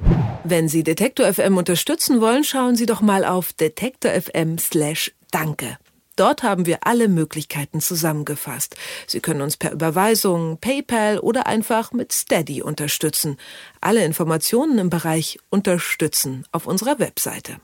Wenn 0.43 0.67
Sie 0.67 0.83
Detektor 0.83 1.31
FM 1.31 1.57
unterstützen 1.57 2.21
wollen, 2.21 2.43
schauen 2.43 2.75
Sie 2.75 2.85
doch 2.85 3.01
mal 3.01 3.25
auf 3.25 3.53
detektor 3.53 4.11
FM 4.11 4.57
slash 4.57 5.11
danke. 5.31 5.77
Dort 6.19 6.43
haben 6.43 6.65
wir 6.65 6.79
alle 6.81 7.07
Möglichkeiten 7.07 7.79
zusammengefasst. 7.79 8.75
Sie 9.07 9.21
können 9.21 9.39
uns 9.41 9.55
per 9.55 9.71
Überweisung, 9.71 10.57
PayPal 10.59 11.17
oder 11.19 11.47
einfach 11.47 11.93
mit 11.93 12.11
Steady 12.11 12.61
unterstützen. 12.61 13.37
Alle 13.79 14.03
Informationen 14.03 14.79
im 14.79 14.89
Bereich 14.89 15.39
Unterstützen 15.49 16.45
auf 16.51 16.67
unserer 16.67 16.99
Webseite. 16.99 17.61